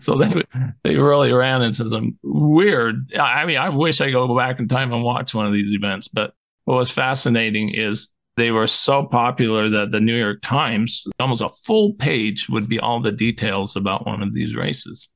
So 0.00 0.16
they 0.16 0.42
they 0.84 0.96
really 0.96 1.32
ran 1.32 1.62
into 1.62 1.88
some 1.88 2.18
weird. 2.22 3.12
I 3.18 3.44
mean, 3.46 3.58
I 3.58 3.68
wish 3.68 4.00
I 4.00 4.06
could 4.06 4.14
go 4.14 4.36
back 4.36 4.60
in 4.60 4.68
time 4.68 4.92
and 4.92 5.02
watch 5.02 5.34
one 5.34 5.46
of 5.46 5.52
these 5.52 5.74
events. 5.74 6.08
But 6.08 6.34
what 6.64 6.76
was 6.76 6.90
fascinating 6.90 7.74
is 7.74 8.08
they 8.36 8.50
were 8.50 8.66
so 8.66 9.04
popular 9.04 9.68
that 9.70 9.92
the 9.92 10.00
New 10.00 10.16
York 10.16 10.40
Times, 10.42 11.06
almost 11.18 11.42
a 11.42 11.48
full 11.48 11.94
page, 11.94 12.48
would 12.48 12.68
be 12.68 12.78
all 12.78 13.00
the 13.00 13.12
details 13.12 13.76
about 13.76 14.06
one 14.06 14.22
of 14.22 14.34
these 14.34 14.54
races. 14.54 15.08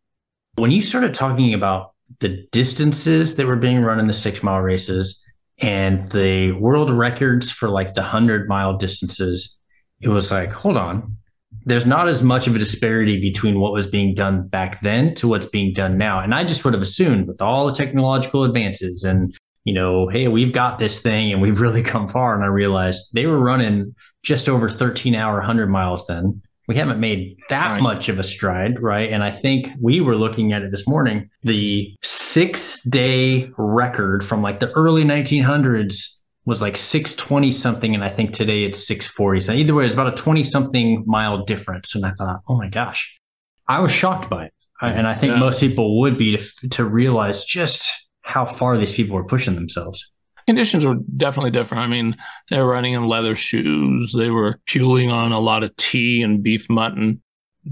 When 0.61 0.71
you 0.71 0.83
started 0.83 1.15
talking 1.15 1.55
about 1.55 1.95
the 2.19 2.47
distances 2.53 3.37
that 3.37 3.47
were 3.47 3.57
being 3.57 3.83
run 3.83 3.99
in 3.99 4.09
the 4.09 4.13
six 4.13 4.43
mile 4.43 4.61
races 4.61 5.25
and 5.57 6.11
the 6.11 6.53
world 6.53 6.91
records 6.91 7.51
for 7.51 7.71
like 7.71 7.95
the 7.95 8.03
100 8.03 8.47
mile 8.47 8.77
distances, 8.77 9.59
it 10.03 10.09
was 10.09 10.31
like, 10.31 10.53
hold 10.53 10.77
on. 10.77 11.17
There's 11.65 11.87
not 11.87 12.09
as 12.09 12.23
much 12.23 12.47
of 12.47 12.55
a 12.55 12.59
disparity 12.59 13.19
between 13.19 13.59
what 13.59 13.73
was 13.73 13.87
being 13.87 14.15
done 14.15 14.49
back 14.49 14.83
then 14.83 15.15
to 15.15 15.29
what's 15.29 15.47
being 15.47 15.73
done 15.73 15.97
now. 15.97 16.19
And 16.19 16.35
I 16.35 16.45
just 16.45 16.63
would 16.67 16.75
have 16.75 16.83
assumed 16.83 17.27
with 17.27 17.41
all 17.41 17.67
the 17.67 17.73
technological 17.73 18.45
advances 18.45 19.03
and, 19.03 19.35
you 19.65 19.73
know, 19.73 20.09
hey, 20.09 20.29
we've 20.29 20.53
got 20.53 20.79
this 20.79 21.01
thing 21.01 21.33
and 21.33 21.41
we've 21.41 21.61
really 21.61 21.83
come 21.95 22.07
far. 22.07 22.35
And 22.35 22.45
I 22.45 22.49
realized 22.49 23.15
they 23.15 23.25
were 23.25 23.41
running 23.41 23.95
just 24.23 24.47
over 24.47 24.69
13 24.69 25.15
hour 25.15 25.37
100 25.37 25.69
miles 25.69 26.07
then 26.07 26.43
we 26.71 26.77
haven't 26.77 27.01
made 27.01 27.37
that 27.49 27.67
right. 27.67 27.83
much 27.83 28.09
of 28.09 28.21
a 28.21 28.23
stride, 28.23 28.81
right? 28.81 29.11
And 29.11 29.25
I 29.25 29.33
think 29.33 29.71
we 29.81 30.01
were 30.01 30.15
looking 30.15 30.53
at 30.53 30.63
it 30.63 30.71
this 30.71 30.87
morning. 30.87 31.29
The 31.43 31.93
six 32.05 32.81
day 32.85 33.51
record 33.59 34.25
from 34.25 34.41
like 34.41 34.61
the 34.61 34.71
early 34.75 35.03
1900s 35.03 36.21
was 36.45 36.63
like 36.63 36.77
620 36.77 37.51
something. 37.51 37.93
And 37.93 38.05
I 38.05 38.09
think 38.09 38.35
today 38.35 38.63
it's 38.63 38.87
640. 38.87 39.41
So 39.41 39.53
either 39.53 39.75
way, 39.75 39.85
it's 39.85 39.95
about 39.95 40.13
a 40.13 40.17
20 40.17 40.45
something 40.45 41.03
mile 41.09 41.45
difference. 41.45 41.97
And 41.97 42.07
I 42.07 42.13
thought, 42.13 42.39
oh 42.49 42.57
my 42.57 42.69
gosh, 42.69 43.19
I 43.67 43.81
was 43.81 43.91
shocked 43.91 44.31
by 44.31 44.45
it. 44.45 44.55
And 44.81 45.09
I 45.09 45.15
think 45.15 45.33
yeah. 45.33 45.41
most 45.41 45.59
people 45.59 45.99
would 45.99 46.17
be 46.17 46.37
to, 46.37 46.69
to 46.69 46.85
realize 46.85 47.45
just 47.45 47.91
how 48.23 48.47
far 48.47 48.79
these 48.79 48.95
people 48.95 49.17
were 49.17 49.25
pushing 49.25 49.57
themselves 49.57 50.10
conditions 50.51 50.85
were 50.85 50.97
definitely 51.17 51.53
different. 51.53 51.85
I 51.85 51.87
mean, 51.87 52.17
they 52.51 52.59
were 52.59 52.67
running 52.67 52.95
in 52.95 53.07
leather 53.07 53.37
shoes. 53.37 54.13
They 54.13 54.31
were 54.31 54.59
fueling 54.67 55.11
on 55.11 55.31
a 55.31 55.39
lot 55.39 55.63
of 55.63 55.77
tea 55.77 56.23
and 56.23 56.43
beef 56.43 56.69
mutton. 56.69 57.23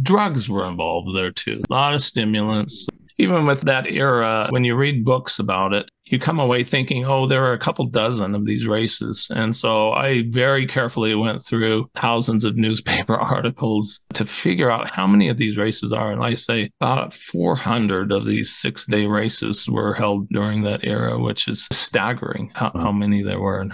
Drugs 0.01 0.49
were 0.49 0.65
involved 0.65 1.17
there 1.17 1.33
too. 1.33 1.61
A 1.69 1.73
lot 1.73 1.95
of 1.95 2.03
stimulants. 2.03 2.87
Even 3.19 3.47
with 3.47 3.63
that 3.63 3.87
era, 3.87 4.47
when 4.51 4.65
you 4.65 4.77
read 4.77 5.05
books 5.05 5.39
about 5.39 5.73
it, 5.73 5.91
you 6.05 6.19
come 6.19 6.39
away 6.39 6.65
thinking, 6.65 7.05
oh, 7.05 7.27
there 7.27 7.45
are 7.45 7.53
a 7.53 7.59
couple 7.59 7.85
dozen 7.85 8.35
of 8.35 8.47
these 8.47 8.67
races. 8.67 9.27
And 9.31 9.55
so 9.55 9.93
I 9.93 10.25
very 10.29 10.67
carefully 10.67 11.15
went 11.15 11.43
through 11.43 11.91
thousands 11.95 12.45
of 12.45 12.57
newspaper 12.69 13.17
articles 13.17 14.01
to 14.15 14.25
figure 14.25 14.71
out 14.71 14.91
how 14.91 15.07
many 15.07 15.29
of 15.29 15.37
these 15.37 15.57
races 15.57 15.93
are. 15.93 16.11
And 16.11 16.23
I 16.23 16.35
say 16.35 16.71
about 16.81 17.13
400 17.13 18.13
of 18.13 18.25
these 18.25 18.57
six 18.57 18.87
day 18.87 19.07
races 19.07 19.69
were 19.69 19.95
held 19.95 20.29
during 20.29 20.63
that 20.63 20.85
era, 20.85 21.19
which 21.19 21.49
is 21.49 21.67
staggering 21.73 22.51
how, 22.55 22.71
how 22.75 22.93
many 22.93 23.23
there 23.23 23.41
were. 23.41 23.69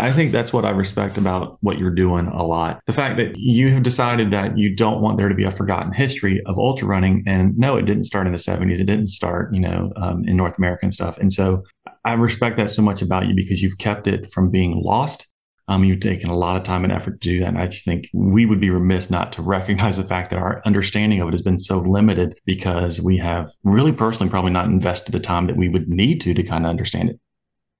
I 0.00 0.12
think 0.12 0.32
that's 0.32 0.52
what 0.52 0.64
I 0.64 0.70
respect 0.70 1.18
about 1.18 1.58
what 1.60 1.78
you're 1.78 1.90
doing 1.90 2.26
a 2.26 2.42
lot. 2.42 2.80
The 2.86 2.92
fact 2.92 3.18
that 3.18 3.36
you 3.36 3.72
have 3.72 3.82
decided 3.82 4.30
that 4.30 4.56
you 4.56 4.74
don't 4.74 5.02
want 5.02 5.18
there 5.18 5.28
to 5.28 5.34
be 5.34 5.44
a 5.44 5.50
forgotten 5.50 5.92
history 5.92 6.40
of 6.46 6.58
ultra 6.58 6.88
running. 6.88 7.22
And 7.26 7.56
no, 7.58 7.76
it 7.76 7.86
didn't 7.86 8.04
start 8.04 8.26
in 8.26 8.32
the 8.32 8.38
70s. 8.38 8.80
It 8.80 8.84
didn't 8.84 9.08
start, 9.08 9.52
you 9.52 9.60
know, 9.60 9.92
um, 9.96 10.24
in 10.26 10.36
North 10.36 10.56
American 10.58 10.90
stuff. 10.90 11.18
And 11.18 11.32
so 11.32 11.64
I 12.04 12.14
respect 12.14 12.56
that 12.56 12.70
so 12.70 12.82
much 12.82 13.02
about 13.02 13.26
you 13.26 13.34
because 13.34 13.60
you've 13.62 13.78
kept 13.78 14.06
it 14.06 14.32
from 14.32 14.50
being 14.50 14.80
lost. 14.82 15.26
Um, 15.68 15.84
you've 15.84 16.00
taken 16.00 16.30
a 16.30 16.36
lot 16.36 16.56
of 16.56 16.64
time 16.64 16.82
and 16.82 16.92
effort 16.92 17.20
to 17.20 17.28
do 17.28 17.40
that. 17.40 17.48
And 17.48 17.58
I 17.58 17.66
just 17.66 17.84
think 17.84 18.08
we 18.12 18.44
would 18.44 18.60
be 18.60 18.70
remiss 18.70 19.08
not 19.08 19.32
to 19.34 19.42
recognize 19.42 19.98
the 19.98 20.02
fact 20.02 20.30
that 20.30 20.38
our 20.38 20.62
understanding 20.64 21.20
of 21.20 21.28
it 21.28 21.32
has 21.32 21.42
been 21.42 21.60
so 21.60 21.78
limited 21.78 22.36
because 22.44 23.00
we 23.00 23.18
have 23.18 23.52
really 23.62 23.92
personally 23.92 24.30
probably 24.30 24.50
not 24.50 24.66
invested 24.66 25.12
the 25.12 25.20
time 25.20 25.46
that 25.46 25.56
we 25.56 25.68
would 25.68 25.88
need 25.88 26.20
to 26.22 26.34
to 26.34 26.42
kind 26.42 26.64
of 26.64 26.70
understand 26.70 27.10
it. 27.10 27.20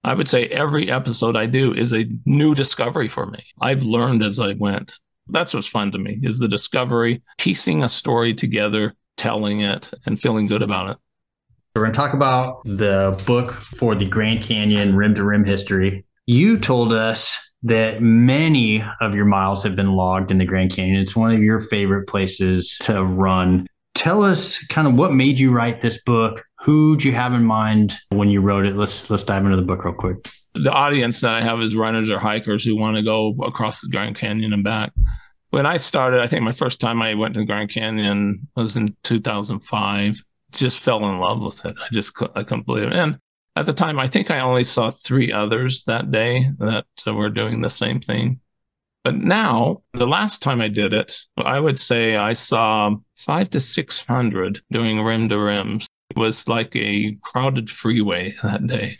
I 0.02 0.14
would 0.14 0.28
say 0.28 0.46
every 0.46 0.90
episode 0.90 1.36
I 1.36 1.46
do 1.46 1.74
is 1.74 1.92
a 1.92 2.06
new 2.24 2.54
discovery 2.54 3.08
for 3.08 3.26
me. 3.26 3.44
I've 3.60 3.82
learned 3.82 4.22
as 4.22 4.40
I 4.40 4.54
went. 4.54 4.94
That's 5.28 5.52
what's 5.52 5.66
fun 5.66 5.92
to 5.92 5.98
me 5.98 6.18
is 6.22 6.38
the 6.38 6.48
discovery, 6.48 7.22
piecing 7.38 7.82
a 7.82 7.88
story 7.88 8.34
together, 8.34 8.94
telling 9.16 9.60
it, 9.60 9.92
and 10.06 10.20
feeling 10.20 10.46
good 10.46 10.62
about 10.62 10.90
it. 10.90 10.96
We're 11.76 11.82
going 11.82 11.92
to 11.92 11.96
talk 11.96 12.14
about 12.14 12.62
the 12.64 13.22
book 13.26 13.52
for 13.52 13.94
the 13.94 14.06
Grand 14.06 14.42
Canyon 14.42 14.96
rim 14.96 15.14
to 15.14 15.22
rim 15.22 15.44
history. 15.44 16.04
You 16.26 16.58
told 16.58 16.92
us 16.92 17.38
that 17.62 18.00
many 18.00 18.82
of 19.00 19.14
your 19.14 19.26
miles 19.26 19.62
have 19.62 19.76
been 19.76 19.92
logged 19.92 20.30
in 20.30 20.38
the 20.38 20.44
Grand 20.46 20.74
Canyon. 20.74 21.00
It's 21.00 21.14
one 21.14 21.34
of 21.34 21.42
your 21.42 21.60
favorite 21.60 22.08
places 22.08 22.76
to 22.82 23.04
run. 23.04 23.66
Tell 23.94 24.24
us 24.24 24.58
kind 24.66 24.88
of 24.88 24.94
what 24.94 25.12
made 25.12 25.38
you 25.38 25.52
write 25.52 25.82
this 25.82 26.02
book, 26.02 26.44
Who'd 26.62 27.02
you 27.02 27.12
have 27.12 27.32
in 27.32 27.44
mind 27.44 27.96
when 28.10 28.28
you 28.28 28.42
wrote 28.42 28.66
it? 28.66 28.76
Let's 28.76 29.08
let's 29.08 29.22
dive 29.22 29.44
into 29.44 29.56
the 29.56 29.62
book 29.62 29.84
real 29.84 29.94
quick. 29.94 30.28
The 30.54 30.70
audience 30.70 31.20
that 31.22 31.34
I 31.34 31.42
have 31.42 31.60
is 31.60 31.74
runners 31.74 32.10
or 32.10 32.18
hikers 32.18 32.64
who 32.64 32.76
want 32.76 32.96
to 32.96 33.02
go 33.02 33.34
across 33.42 33.80
the 33.80 33.88
Grand 33.88 34.16
Canyon 34.16 34.52
and 34.52 34.62
back. 34.62 34.92
When 35.50 35.64
I 35.64 35.78
started, 35.78 36.20
I 36.20 36.26
think 36.26 36.42
my 36.42 36.52
first 36.52 36.78
time 36.78 37.00
I 37.00 37.14
went 37.14 37.34
to 37.34 37.40
the 37.40 37.46
Grand 37.46 37.70
Canyon 37.70 38.46
was 38.56 38.76
in 38.76 38.94
2005. 39.04 40.22
Just 40.52 40.80
fell 40.80 41.08
in 41.08 41.18
love 41.18 41.40
with 41.40 41.64
it. 41.64 41.76
I 41.80 41.88
just 41.92 42.12
I 42.34 42.42
couldn't 42.42 42.66
believe 42.66 42.88
it. 42.88 42.92
And 42.92 43.18
at 43.56 43.64
the 43.64 43.72
time, 43.72 43.98
I 43.98 44.06
think 44.06 44.30
I 44.30 44.40
only 44.40 44.64
saw 44.64 44.90
three 44.90 45.32
others 45.32 45.84
that 45.84 46.10
day 46.10 46.50
that 46.58 46.84
were 47.06 47.30
doing 47.30 47.62
the 47.62 47.70
same 47.70 48.00
thing. 48.00 48.40
But 49.02 49.16
now, 49.16 49.82
the 49.94 50.06
last 50.06 50.42
time 50.42 50.60
I 50.60 50.68
did 50.68 50.92
it, 50.92 51.20
I 51.38 51.58
would 51.58 51.78
say 51.78 52.16
I 52.16 52.34
saw 52.34 52.94
five 53.16 53.48
to 53.50 53.60
600 53.60 54.60
doing 54.70 55.00
rim 55.00 55.30
to 55.30 55.38
rims. 55.38 55.86
It 56.10 56.18
was 56.18 56.48
like 56.48 56.74
a 56.74 57.16
crowded 57.22 57.70
freeway 57.70 58.34
that 58.42 58.66
day. 58.66 58.98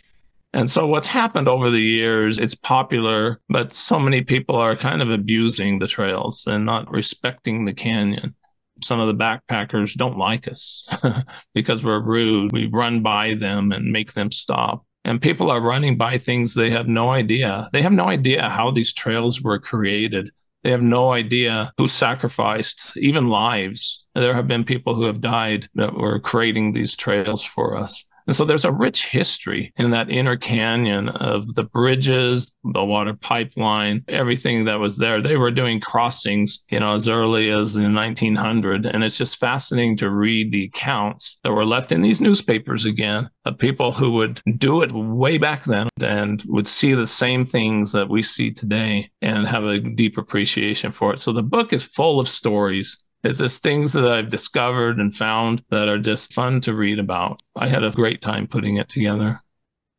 And 0.53 0.69
so 0.69 0.85
what's 0.85 1.07
happened 1.07 1.47
over 1.47 1.69
the 1.69 1.81
years, 1.81 2.37
it's 2.37 2.55
popular, 2.55 3.39
but 3.47 3.73
so 3.73 3.99
many 3.99 4.21
people 4.21 4.57
are 4.57 4.75
kind 4.75 5.01
of 5.01 5.09
abusing 5.09 5.79
the 5.79 5.87
trails 5.87 6.45
and 6.45 6.65
not 6.65 6.91
respecting 6.91 7.63
the 7.63 7.73
canyon. 7.73 8.35
Some 8.83 8.99
of 8.99 9.07
the 9.07 9.23
backpackers 9.23 9.93
don't 9.93 10.17
like 10.17 10.47
us 10.47 10.89
because 11.53 11.83
we're 11.83 12.01
rude. 12.01 12.51
We 12.51 12.67
run 12.67 13.01
by 13.01 13.35
them 13.35 13.71
and 13.71 13.93
make 13.93 14.13
them 14.13 14.31
stop. 14.31 14.85
And 15.05 15.21
people 15.21 15.49
are 15.49 15.61
running 15.61 15.97
by 15.97 16.17
things 16.17 16.53
they 16.53 16.71
have 16.71 16.87
no 16.87 17.09
idea. 17.09 17.69
They 17.71 17.81
have 17.81 17.93
no 17.93 18.09
idea 18.09 18.49
how 18.49 18.71
these 18.71 18.93
trails 18.93 19.41
were 19.41 19.59
created. 19.59 20.31
They 20.63 20.71
have 20.71 20.81
no 20.81 21.11
idea 21.11 21.73
who 21.77 21.87
sacrificed 21.87 22.95
even 22.97 23.27
lives. 23.27 24.05
There 24.13 24.35
have 24.35 24.47
been 24.47 24.63
people 24.63 24.95
who 24.95 25.05
have 25.05 25.21
died 25.21 25.69
that 25.75 25.93
were 25.93 26.19
creating 26.19 26.73
these 26.73 26.95
trails 26.95 27.43
for 27.43 27.77
us. 27.77 28.05
And 28.31 28.35
so 28.37 28.45
there's 28.45 28.63
a 28.63 28.71
rich 28.71 29.07
history 29.07 29.73
in 29.75 29.91
that 29.91 30.09
inner 30.09 30.37
canyon 30.37 31.09
of 31.09 31.53
the 31.55 31.65
bridges, 31.65 32.55
the 32.63 32.85
water 32.85 33.13
pipeline, 33.13 34.05
everything 34.07 34.63
that 34.63 34.79
was 34.79 34.95
there. 34.95 35.21
They 35.21 35.35
were 35.35 35.51
doing 35.51 35.81
crossings, 35.81 36.63
you 36.69 36.79
know, 36.79 36.93
as 36.93 37.09
early 37.09 37.49
as 37.49 37.75
in 37.75 37.93
1900. 37.93 38.85
And 38.85 39.03
it's 39.03 39.17
just 39.17 39.37
fascinating 39.37 39.97
to 39.97 40.09
read 40.09 40.53
the 40.53 40.63
accounts 40.63 41.41
that 41.43 41.51
were 41.51 41.65
left 41.65 41.91
in 41.91 42.03
these 42.03 42.21
newspapers 42.21 42.85
again 42.85 43.29
of 43.43 43.57
people 43.57 43.91
who 43.91 44.11
would 44.11 44.41
do 44.57 44.81
it 44.81 44.93
way 44.93 45.37
back 45.37 45.65
then 45.65 45.89
and 46.01 46.41
would 46.45 46.69
see 46.69 46.93
the 46.93 47.07
same 47.07 47.45
things 47.45 47.91
that 47.91 48.07
we 48.07 48.23
see 48.23 48.49
today 48.49 49.11
and 49.21 49.45
have 49.45 49.65
a 49.65 49.79
deep 49.79 50.17
appreciation 50.17 50.93
for 50.93 51.11
it. 51.11 51.19
So 51.19 51.33
the 51.33 51.43
book 51.43 51.73
is 51.73 51.83
full 51.83 52.17
of 52.17 52.29
stories 52.29 52.97
it's 53.23 53.37
just 53.37 53.61
things 53.61 53.93
that 53.93 54.07
I've 54.07 54.29
discovered 54.29 54.99
and 54.99 55.15
found 55.15 55.63
that 55.69 55.87
are 55.87 55.99
just 55.99 56.33
fun 56.33 56.61
to 56.61 56.73
read 56.73 56.99
about. 56.99 57.41
I 57.55 57.67
had 57.67 57.83
a 57.83 57.91
great 57.91 58.21
time 58.21 58.47
putting 58.47 58.77
it 58.77 58.89
together. 58.89 59.41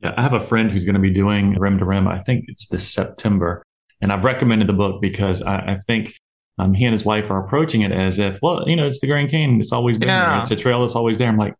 Yeah, 0.00 0.14
I 0.16 0.22
have 0.22 0.32
a 0.32 0.40
friend 0.40 0.70
who's 0.70 0.84
going 0.84 0.94
to 0.94 1.00
be 1.00 1.12
doing 1.12 1.54
Rim 1.54 1.78
to 1.78 1.84
Rim. 1.84 2.08
I 2.08 2.18
think 2.18 2.46
it's 2.48 2.68
this 2.68 2.88
September. 2.88 3.62
And 4.00 4.12
I've 4.12 4.24
recommended 4.24 4.68
the 4.68 4.72
book 4.72 5.00
because 5.00 5.42
I, 5.42 5.58
I 5.58 5.78
think 5.86 6.14
um, 6.58 6.74
he 6.74 6.84
and 6.84 6.92
his 6.92 7.04
wife 7.04 7.30
are 7.30 7.44
approaching 7.44 7.82
it 7.82 7.92
as 7.92 8.18
if, 8.18 8.40
well, 8.42 8.68
you 8.68 8.74
know, 8.74 8.86
it's 8.86 9.00
the 9.00 9.06
Grand 9.06 9.30
Canyon. 9.30 9.60
It's 9.60 9.72
always 9.72 9.96
been 9.96 10.08
yeah. 10.08 10.30
there. 10.30 10.40
It's 10.40 10.50
a 10.50 10.56
trail 10.56 10.80
that's 10.80 10.96
always 10.96 11.18
there. 11.18 11.28
I'm 11.28 11.38
like, 11.38 11.54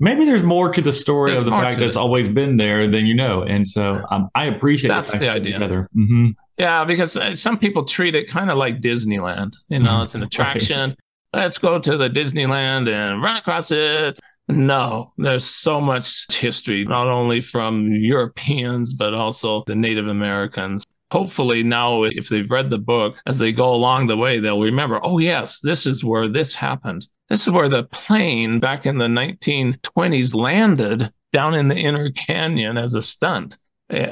maybe 0.00 0.24
there's 0.24 0.42
more 0.42 0.72
to 0.72 0.80
the 0.80 0.92
story 0.92 1.32
there's 1.32 1.40
of 1.40 1.44
the 1.44 1.50
fact 1.50 1.76
that 1.76 1.84
it's 1.84 1.96
always 1.96 2.28
been 2.28 2.56
there 2.56 2.90
than 2.90 3.04
you 3.04 3.14
know. 3.14 3.42
And 3.42 3.68
so 3.68 4.02
um, 4.10 4.30
I 4.34 4.46
appreciate 4.46 4.88
that's 4.88 5.12
the 5.12 5.28
idea. 5.28 5.52
Together. 5.52 5.88
Mm-hmm. 5.94 6.30
Yeah, 6.56 6.84
because 6.84 7.16
uh, 7.16 7.34
some 7.34 7.58
people 7.58 7.84
treat 7.84 8.14
it 8.14 8.28
kind 8.28 8.50
of 8.50 8.56
like 8.56 8.80
Disneyland. 8.80 9.54
You 9.68 9.80
know, 9.80 10.02
it's 10.02 10.14
an 10.14 10.22
attraction. 10.28 10.90
right. 10.90 10.98
Let's 11.42 11.58
go 11.58 11.80
to 11.80 11.96
the 11.96 12.08
Disneyland 12.08 12.88
and 12.88 13.20
run 13.22 13.36
across 13.36 13.72
it. 13.72 14.18
No, 14.46 15.12
there's 15.16 15.44
so 15.44 15.80
much 15.80 16.32
history, 16.32 16.84
not 16.84 17.08
only 17.08 17.40
from 17.40 17.92
Europeans, 17.92 18.92
but 18.92 19.14
also 19.14 19.64
the 19.66 19.74
Native 19.74 20.06
Americans. 20.06 20.84
Hopefully, 21.10 21.62
now, 21.62 22.04
if 22.04 22.28
they've 22.28 22.50
read 22.50 22.70
the 22.70 22.78
book, 22.78 23.20
as 23.26 23.38
they 23.38 23.52
go 23.52 23.72
along 23.72 24.06
the 24.06 24.16
way, 24.16 24.38
they'll 24.38 24.60
remember, 24.60 25.00
oh, 25.02 25.18
yes, 25.18 25.60
this 25.60 25.86
is 25.86 26.04
where 26.04 26.28
this 26.28 26.54
happened. 26.54 27.06
This 27.28 27.46
is 27.46 27.50
where 27.50 27.68
the 27.68 27.84
plane 27.84 28.60
back 28.60 28.84
in 28.84 28.98
the 28.98 29.06
1920s 29.06 30.34
landed 30.34 31.10
down 31.32 31.54
in 31.54 31.68
the 31.68 31.76
inner 31.76 32.10
canyon 32.10 32.76
as 32.76 32.94
a 32.94 33.02
stunt. 33.02 33.56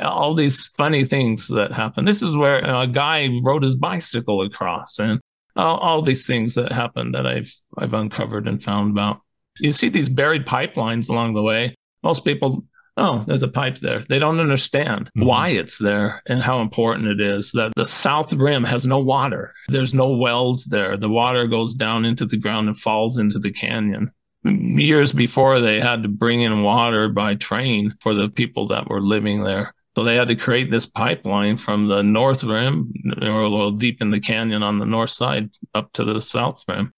All 0.02 0.34
these 0.34 0.68
funny 0.76 1.04
things 1.04 1.48
that 1.48 1.72
happen. 1.72 2.04
This 2.04 2.22
is 2.22 2.36
where 2.36 2.58
a 2.58 2.86
guy 2.86 3.28
rode 3.42 3.62
his 3.62 3.76
bicycle 3.76 4.42
across, 4.42 4.98
and 4.98 5.20
all, 5.56 5.78
all 5.78 6.02
these 6.02 6.26
things 6.26 6.54
that 6.54 6.72
happen 6.72 7.12
that 7.12 7.26
I've 7.26 7.52
I've 7.76 7.94
uncovered 7.94 8.46
and 8.46 8.62
found 8.62 8.90
about. 8.92 9.20
You 9.60 9.72
see 9.72 9.88
these 9.88 10.08
buried 10.08 10.46
pipelines 10.46 11.08
along 11.08 11.34
the 11.34 11.42
way. 11.42 11.74
Most 12.02 12.24
people, 12.24 12.64
oh, 12.96 13.24
there's 13.26 13.42
a 13.42 13.48
pipe 13.48 13.78
there. 13.78 14.02
They 14.08 14.18
don't 14.18 14.40
understand 14.40 15.06
mm-hmm. 15.16 15.26
why 15.26 15.48
it's 15.48 15.78
there 15.78 16.22
and 16.26 16.42
how 16.42 16.60
important 16.60 17.08
it 17.08 17.20
is. 17.20 17.52
That 17.52 17.72
the 17.76 17.84
south 17.84 18.32
rim 18.32 18.64
has 18.64 18.86
no 18.86 18.98
water. 18.98 19.54
There's 19.68 19.94
no 19.94 20.10
wells 20.10 20.64
there. 20.64 20.96
The 20.96 21.08
water 21.08 21.46
goes 21.46 21.74
down 21.74 22.04
into 22.04 22.26
the 22.26 22.38
ground 22.38 22.68
and 22.68 22.76
falls 22.76 23.18
into 23.18 23.38
the 23.38 23.52
canyon 23.52 24.10
years 24.44 25.12
before 25.12 25.60
they 25.60 25.80
had 25.80 26.02
to 26.02 26.08
bring 26.08 26.42
in 26.42 26.62
water 26.62 27.08
by 27.08 27.34
train 27.34 27.94
for 28.00 28.14
the 28.14 28.28
people 28.28 28.66
that 28.68 28.88
were 28.88 29.00
living 29.00 29.44
there. 29.44 29.74
So 29.94 30.04
they 30.04 30.16
had 30.16 30.28
to 30.28 30.36
create 30.36 30.70
this 30.70 30.86
pipeline 30.86 31.58
from 31.58 31.88
the 31.88 32.02
north 32.02 32.44
rim, 32.44 32.92
or 33.20 33.42
a 33.42 33.48
little 33.48 33.72
deep 33.72 34.00
in 34.00 34.10
the 34.10 34.20
canyon 34.20 34.62
on 34.62 34.78
the 34.78 34.86
north 34.86 35.10
side, 35.10 35.50
up 35.74 35.92
to 35.94 36.04
the 36.04 36.20
south 36.20 36.64
rim. 36.66 36.92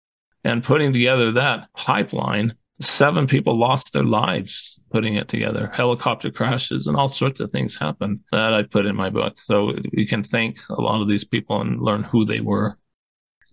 And 0.44 0.62
putting 0.62 0.92
together 0.92 1.32
that 1.32 1.68
pipeline, 1.76 2.54
seven 2.80 3.26
people 3.26 3.58
lost 3.58 3.92
their 3.92 4.04
lives 4.04 4.74
putting 4.94 5.16
it 5.16 5.26
together. 5.26 5.72
Helicopter 5.74 6.30
crashes 6.30 6.86
and 6.86 6.96
all 6.96 7.08
sorts 7.08 7.40
of 7.40 7.50
things 7.50 7.76
happened 7.76 8.20
that 8.30 8.54
I 8.54 8.62
put 8.62 8.86
in 8.86 8.94
my 8.94 9.10
book. 9.10 9.40
So 9.40 9.72
you 9.92 10.06
can 10.06 10.22
thank 10.22 10.58
a 10.70 10.80
lot 10.80 11.02
of 11.02 11.08
these 11.08 11.24
people 11.24 11.60
and 11.60 11.80
learn 11.80 12.04
who 12.04 12.24
they 12.24 12.38
were. 12.38 12.78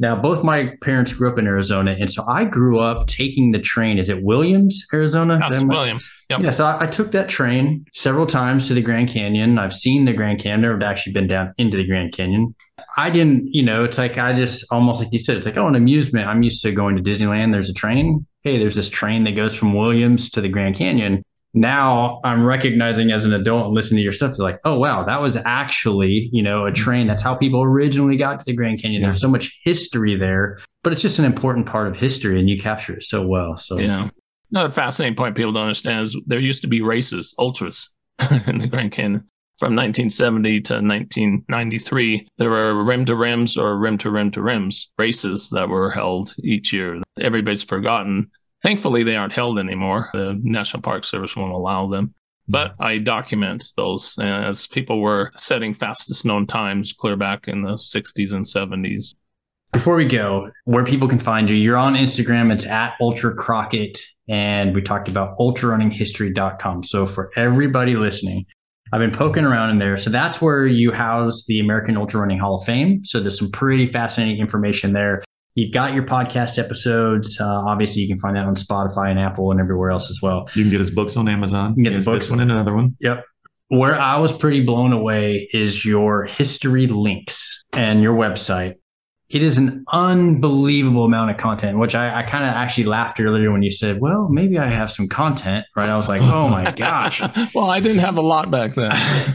Now, 0.02 0.16
both 0.16 0.44
my 0.44 0.76
parents 0.82 1.14
grew 1.14 1.32
up 1.32 1.38
in 1.38 1.46
Arizona, 1.46 1.96
and 1.98 2.12
so 2.12 2.26
I 2.28 2.44
grew 2.44 2.80
up 2.80 3.06
taking 3.06 3.52
the 3.52 3.60
train. 3.60 4.00
Is 4.00 4.10
it 4.10 4.24
Williams, 4.24 4.84
Arizona? 4.92 5.40
Yes, 5.40 5.64
Williams. 5.64 6.12
Yep. 6.32 6.40
Yeah, 6.42 6.50
so 6.50 6.66
I, 6.66 6.84
I, 6.86 6.88
took 6.88 7.12
that 7.12 7.30
train 7.30 7.86
several 7.94 8.26
times 8.26 8.68
to 8.68 8.74
the 8.74 8.82
Grand 8.82 9.10
Canyon. 9.10 9.60
I've 9.60 9.76
seen 9.76 10.06
the 10.06 10.14
Grand 10.14 10.40
Canyon. 10.40 10.74
I've 10.74 10.82
actually 10.82 11.14
been 11.14 11.28
down 11.28 11.54
into 11.60 11.78
the 11.78 11.86
Grand 11.86 12.14
Canyon. 12.14 12.56
I 12.98 13.12
didn't, 13.12 13.54
you 13.54 13.62
know, 13.62 13.84
it's 13.84 14.00
like 14.00 14.18
I 14.18 14.34
just 14.34 14.66
almost 14.72 15.00
like 15.00 15.10
you 15.12 15.20
said, 15.20 15.38
it's 15.38 15.46
like, 15.46 15.58
oh, 15.58 15.68
an 15.68 15.76
amusement. 15.76 16.28
I'm 16.28 16.42
used 16.42 16.64
to 16.64 16.72
going 16.72 16.96
to 16.96 17.04
Disneyland. 17.04 17.52
There's 17.52 17.70
a 17.70 17.74
train. 17.74 18.26
Hey, 18.42 18.58
there's 18.58 18.76
this 18.76 18.90
train 18.90 19.24
that 19.26 19.36
goes 19.36 19.56
from 19.56 19.76
Williams 19.76 20.32
to 20.32 20.42
the 20.42 20.50
Grand 20.50 20.78
Canyon 20.78 21.24
now 21.54 22.20
I'm 22.24 22.46
recognizing 22.46 23.12
as 23.12 23.26
an 23.26 23.34
adult 23.34 23.66
and 23.66 23.76
listening 23.76 23.98
to 23.98 24.04
your 24.04 24.14
stuff, 24.14 24.36
to 24.36 24.44
like, 24.44 24.60
oh 24.64 24.78
wow, 24.80 25.04
that 25.04 25.22
was 25.22 25.36
actually, 25.36 26.30
you 26.32 26.42
know, 26.42 26.66
a 26.66 26.72
mm-hmm. 26.72 26.84
train. 26.84 27.08
That's 27.08 27.24
how 27.24 27.36
people 27.36 27.62
originally 27.62 28.18
got 28.18 28.40
to 28.40 28.46
the 28.46 28.54
Grand 28.54 28.82
Canyon. 28.82 29.02
Yeah. 29.02 29.08
There's 29.08 29.22
so 29.22 29.30
much 29.30 29.60
history 29.64 30.16
there, 30.16 30.60
but 30.84 30.94
it's 30.94 31.02
just 31.02 31.20
an 31.20 31.26
important 31.26 31.66
part 31.66 31.88
of 31.88 31.96
history 31.96 32.40
and 32.40 32.50
you 32.50 32.60
capture 32.60 32.94
it 32.94 33.04
so 33.04 33.26
well. 33.26 33.58
So 33.58 33.78
yeah. 33.78 34.10
Another 34.52 34.70
fascinating 34.70 35.16
point 35.16 35.38
people 35.38 35.54
don't 35.54 35.64
understand 35.64 36.04
is 36.04 36.18
there 36.28 36.40
used 36.40 36.62
to 36.64 36.68
be 36.68 36.82
races, 36.82 37.34
ultras. 37.40 37.90
in 38.48 38.60
the 38.60 38.68
Grand 38.68 38.92
Canyon. 38.92 39.28
From 39.60 39.76
1970 39.76 40.62
to 40.62 40.74
1993, 40.74 42.28
there 42.40 42.50
were 42.50 42.84
rim 42.84 43.06
to 43.06 43.16
rims 43.16 43.58
or 43.58 43.78
rim 43.78 43.98
to 44.00 44.10
rim 44.10 44.32
to 44.32 44.42
rims 44.42 44.92
races 44.98 45.50
that 45.52 45.70
were 45.70 45.92
held 45.92 46.34
each 46.44 46.74
year. 46.74 47.00
Everybody's 47.20 47.64
forgotten. 47.64 48.32
Thankfully, 48.64 49.04
they 49.04 49.16
aren't 49.16 49.34
held 49.34 49.58
anymore. 49.58 50.10
The 50.14 50.40
National 50.44 50.82
Park 50.82 51.04
Service 51.04 51.36
won't 51.36 51.52
allow 51.54 51.88
them. 51.88 52.14
But 52.48 52.78
mm. 52.78 52.86
I 52.86 52.98
document 52.98 53.66
those 53.76 54.18
as 54.20 54.68
people 54.68 55.02
were 55.02 55.32
setting 55.36 55.74
fastest 55.74 56.26
known 56.26 56.46
times 56.48 56.94
clear 56.94 57.16
back 57.16 57.48
in 57.48 57.64
the 57.64 57.74
60s 57.74 58.34
and 58.34 58.46
70s. 58.46 59.16
Before 59.74 59.96
we 59.96 60.06
go, 60.06 60.52
where 60.66 60.84
people 60.84 61.08
can 61.08 61.20
find 61.20 61.50
you, 61.50 61.56
you're 61.56 61.78
on 61.78 61.94
Instagram. 61.94 62.52
It's 62.52 62.68
at 62.68 62.96
Ultra 63.00 63.34
Crockett. 63.34 64.00
And 64.28 64.76
we 64.76 64.82
talked 64.82 65.08
about 65.08 65.38
ultrarunninghistory.com. 65.40 66.84
So 66.84 67.08
for 67.08 67.32
everybody 67.36 67.96
listening, 67.96 68.46
I've 68.94 69.00
been 69.00 69.12
poking 69.12 69.46
around 69.46 69.70
in 69.70 69.80
there. 69.80 69.96
So 69.96 70.10
that's 70.10 70.42
where 70.42 70.66
you 70.66 70.92
house 70.92 71.46
the 71.46 71.62
American 71.62 71.96
Ultra 71.96 72.20
Running 72.20 72.40
Hall 72.40 72.56
of 72.58 72.66
Fame. 72.66 73.06
So 73.06 73.22
there's 73.22 73.40
some 73.40 73.50
pretty 73.50 73.88
fascinating 73.88 74.42
information 74.42 74.92
there. 74.92 75.24
You've 75.56 75.74
got 75.74 75.94
your 75.94 76.04
podcast 76.04 76.58
episodes. 76.58 77.40
Uh, 77.40 77.46
obviously, 77.46 78.02
you 78.02 78.08
can 78.08 78.20
find 78.20 78.36
that 78.36 78.46
on 78.46 78.56
Spotify 78.56 79.10
and 79.10 79.20
Apple 79.20 79.52
and 79.52 79.60
everywhere 79.60 79.92
else 79.92 80.10
as 80.10 80.20
well. 80.22 80.48
You 80.56 80.64
can 80.64 80.72
get 80.72 80.80
his 80.80 80.92
books 80.92 81.18
on 81.18 81.28
Amazon. 81.28 81.72
You 81.72 81.84
can 81.84 81.94
get 81.94 82.00
the 82.00 82.06
books. 82.06 82.26
This 82.26 82.32
one 82.32 82.40
and 82.40 82.52
another 82.52 82.74
one. 82.74 82.96
Yep. 83.00 83.26
Where 83.68 84.00
I 84.00 84.18
was 84.18 84.34
pretty 84.34 84.66
blown 84.66 84.92
away 84.92 85.50
is 85.54 85.86
your 85.86 86.26
history 86.26 86.88
links 86.88 87.64
and 87.74 88.02
your 88.02 88.16
website 88.16 88.76
it 89.32 89.42
is 89.42 89.58
an 89.58 89.86
unbelievable 89.94 91.06
amount 91.06 91.32
of 91.32 91.38
content, 91.38 91.78
which 91.78 91.96
I, 91.96 92.20
I 92.20 92.24
kind 92.24 92.44
of 92.44 92.50
actually 92.50 92.84
laughed 92.84 93.20
earlier 93.20 93.50
when 93.52 93.64
you 93.64 93.72
said, 93.72 94.02
well, 94.02 94.28
maybe 94.30 94.60
I 94.60 94.66
have 94.66 94.92
some 94.92 95.08
content, 95.08 95.66
right? 95.76 95.90
I 95.90 95.96
was 95.96 96.10
like, 96.10 96.22
oh 96.22 96.50
my 96.50 96.70
gosh. 96.72 97.22
well, 97.56 97.70
I 97.70 97.80
didn't 97.80 98.00
have 98.00 98.18
a 98.18 98.22
lot 98.22 98.52
back 98.52 98.74
then. 98.74 98.92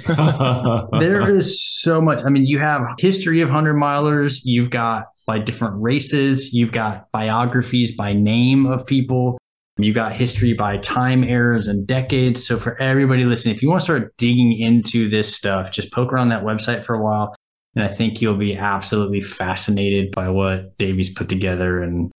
there 1.00 1.34
is 1.34 1.62
so 1.62 2.02
much. 2.02 2.22
I 2.24 2.28
mean, 2.28 2.44
you 2.44 2.58
have 2.58 2.82
history 2.98 3.40
of 3.40 3.48
100 3.48 3.74
milers, 3.74 4.42
you've 4.44 4.68
got 4.68 5.04
by 5.26 5.38
different 5.38 5.80
races, 5.80 6.52
you've 6.52 6.72
got 6.72 7.10
biographies 7.10 7.96
by 7.96 8.12
name 8.12 8.66
of 8.66 8.86
people. 8.86 9.38
You've 9.78 9.94
got 9.94 10.12
history 10.12 10.54
by 10.54 10.78
time 10.78 11.22
eras 11.22 11.68
and 11.68 11.86
decades. 11.86 12.46
So 12.46 12.58
for 12.58 12.80
everybody 12.80 13.24
listening, 13.24 13.54
if 13.54 13.62
you 13.62 13.68
want 13.68 13.82
to 13.82 13.84
start 13.84 14.16
digging 14.16 14.58
into 14.58 15.10
this 15.10 15.34
stuff, 15.36 15.70
just 15.70 15.92
poke 15.92 16.14
around 16.14 16.28
that 16.30 16.44
website 16.44 16.86
for 16.86 16.94
a 16.94 17.02
while. 17.02 17.35
And 17.76 17.84
I 17.84 17.88
think 17.88 18.20
you'll 18.20 18.38
be 18.38 18.56
absolutely 18.56 19.20
fascinated 19.20 20.10
by 20.12 20.30
what 20.30 20.76
Davy's 20.78 21.10
put 21.10 21.28
together. 21.28 21.82
And 21.82 22.10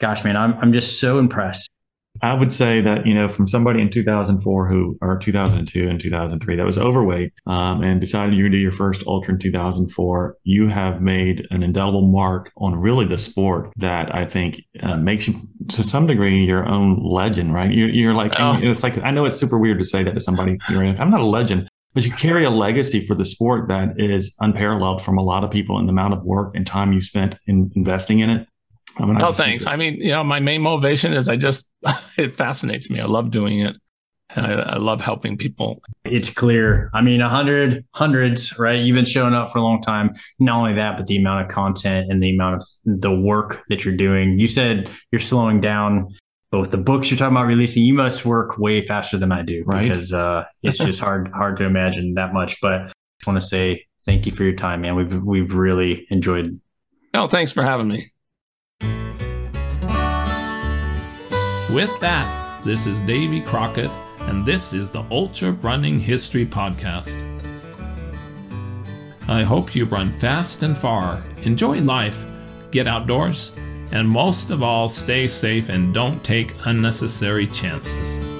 gosh, 0.00 0.24
man, 0.24 0.36
I'm, 0.36 0.54
I'm 0.54 0.72
just 0.72 1.00
so 1.00 1.18
impressed. 1.18 1.70
I 2.22 2.34
would 2.34 2.52
say 2.52 2.80
that, 2.80 3.06
you 3.06 3.14
know, 3.14 3.28
from 3.28 3.46
somebody 3.46 3.80
in 3.80 3.90
2004 3.90 4.68
who, 4.68 4.98
or 5.00 5.18
2002 5.18 5.88
and 5.88 6.00
2003 6.00 6.56
that 6.56 6.64
was 6.64 6.78
overweight 6.78 7.32
um, 7.46 7.82
and 7.82 8.00
decided 8.00 8.34
you 8.34 8.42
were 8.42 8.48
going 8.48 8.52
to 8.52 8.58
do 8.58 8.62
your 8.62 8.72
first 8.72 9.06
ultra 9.06 9.34
in 9.34 9.40
2004, 9.40 10.36
you 10.44 10.68
have 10.68 11.00
made 11.00 11.46
an 11.50 11.62
indelible 11.62 12.06
mark 12.06 12.50
on 12.56 12.74
really 12.74 13.04
the 13.04 13.18
sport 13.18 13.70
that 13.76 14.14
I 14.14 14.24
think 14.24 14.62
uh, 14.82 14.96
makes 14.96 15.28
you, 15.28 15.40
to 15.68 15.84
some 15.84 16.06
degree, 16.06 16.44
your 16.44 16.66
own 16.66 17.02
legend, 17.02 17.52
right? 17.52 17.70
You're, 17.70 17.90
you're 17.90 18.14
like, 18.14 18.34
oh. 18.38 18.58
it's 18.60 18.82
like, 18.82 18.98
I 18.98 19.10
know 19.10 19.26
it's 19.26 19.36
super 19.36 19.58
weird 19.58 19.78
to 19.78 19.84
say 19.84 20.02
that 20.02 20.14
to 20.14 20.20
somebody. 20.20 20.58
You're 20.68 20.86
like, 20.86 20.98
I'm 20.98 21.10
not 21.10 21.20
a 21.20 21.26
legend, 21.26 21.68
but 21.96 22.04
you 22.04 22.12
carry 22.12 22.44
a 22.44 22.50
legacy 22.50 23.06
for 23.06 23.14
the 23.14 23.24
sport 23.24 23.68
that 23.68 23.94
is 23.98 24.36
unparalleled 24.40 25.00
from 25.00 25.16
a 25.16 25.22
lot 25.22 25.42
of 25.44 25.50
people 25.50 25.78
and 25.78 25.88
the 25.88 25.92
amount 25.92 26.12
of 26.12 26.22
work 26.24 26.54
and 26.54 26.66
time 26.66 26.92
you 26.92 27.00
spent 27.00 27.38
in 27.46 27.72
investing 27.74 28.18
in 28.18 28.28
it. 28.28 28.46
I 28.98 29.06
mean, 29.06 29.16
oh, 29.16 29.20
no, 29.20 29.32
thanks. 29.32 29.66
I 29.66 29.76
mean, 29.76 29.94
you 29.94 30.10
know, 30.10 30.22
my 30.22 30.38
main 30.38 30.60
motivation 30.60 31.14
is 31.14 31.26
I 31.26 31.36
just, 31.36 31.70
it 32.18 32.36
fascinates 32.36 32.90
me. 32.90 33.00
I 33.00 33.06
love 33.06 33.30
doing 33.30 33.60
it. 33.60 33.76
And 34.28 34.46
I, 34.46 34.52
I 34.74 34.76
love 34.76 35.00
helping 35.00 35.38
people. 35.38 35.80
It's 36.04 36.28
clear. 36.28 36.90
I 36.92 37.00
mean, 37.00 37.22
a 37.22 37.30
hundred, 37.30 37.86
hundreds, 37.92 38.58
right? 38.58 38.78
You've 38.78 38.96
been 38.96 39.06
showing 39.06 39.32
up 39.32 39.50
for 39.50 39.56
a 39.56 39.62
long 39.62 39.80
time. 39.80 40.12
Not 40.38 40.58
only 40.58 40.74
that, 40.74 40.98
but 40.98 41.06
the 41.06 41.16
amount 41.16 41.46
of 41.46 41.48
content 41.50 42.12
and 42.12 42.22
the 42.22 42.28
amount 42.28 42.56
of 42.56 42.68
the 42.84 43.18
work 43.18 43.62
that 43.70 43.86
you're 43.86 43.96
doing. 43.96 44.38
You 44.38 44.48
said 44.48 44.90
you're 45.12 45.20
slowing 45.20 45.62
down 45.62 46.14
but 46.50 46.60
with 46.60 46.70
the 46.70 46.78
books 46.78 47.10
you're 47.10 47.18
talking 47.18 47.36
about 47.36 47.46
releasing, 47.46 47.84
you 47.84 47.94
must 47.94 48.24
work 48.24 48.58
way 48.58 48.86
faster 48.86 49.18
than 49.18 49.32
I 49.32 49.42
do 49.42 49.64
right? 49.66 49.82
because 49.82 50.12
uh, 50.12 50.44
it's 50.62 50.78
just 50.78 51.00
hard 51.00 51.28
hard 51.34 51.56
to 51.58 51.64
imagine 51.64 52.14
that 52.14 52.32
much. 52.32 52.60
But 52.60 52.72
I 52.72 52.84
just 52.86 53.26
want 53.26 53.40
to 53.40 53.46
say 53.46 53.86
thank 54.04 54.26
you 54.26 54.32
for 54.32 54.44
your 54.44 54.54
time, 54.54 54.82
man. 54.82 54.94
We've 54.94 55.22
we've 55.22 55.54
really 55.54 56.06
enjoyed. 56.10 56.60
Oh, 57.14 57.26
thanks 57.28 57.52
for 57.52 57.62
having 57.62 57.88
me. 57.88 58.10
With 61.74 61.98
that, 62.00 62.62
this 62.64 62.86
is 62.86 63.00
Davy 63.00 63.40
Crockett, 63.40 63.90
and 64.20 64.46
this 64.46 64.72
is 64.72 64.90
the 64.90 65.04
Ultra 65.10 65.52
Running 65.52 65.98
History 65.98 66.46
Podcast. 66.46 67.12
I 69.28 69.42
hope 69.42 69.74
you 69.74 69.84
run 69.86 70.12
fast 70.12 70.62
and 70.62 70.78
far, 70.78 71.24
enjoy 71.42 71.80
life, 71.80 72.24
get 72.70 72.86
outdoors 72.86 73.50
and 73.92 74.08
most 74.08 74.50
of 74.50 74.62
all, 74.62 74.88
stay 74.88 75.26
safe 75.26 75.68
and 75.68 75.94
don't 75.94 76.22
take 76.24 76.54
unnecessary 76.64 77.46
chances. 77.46 78.35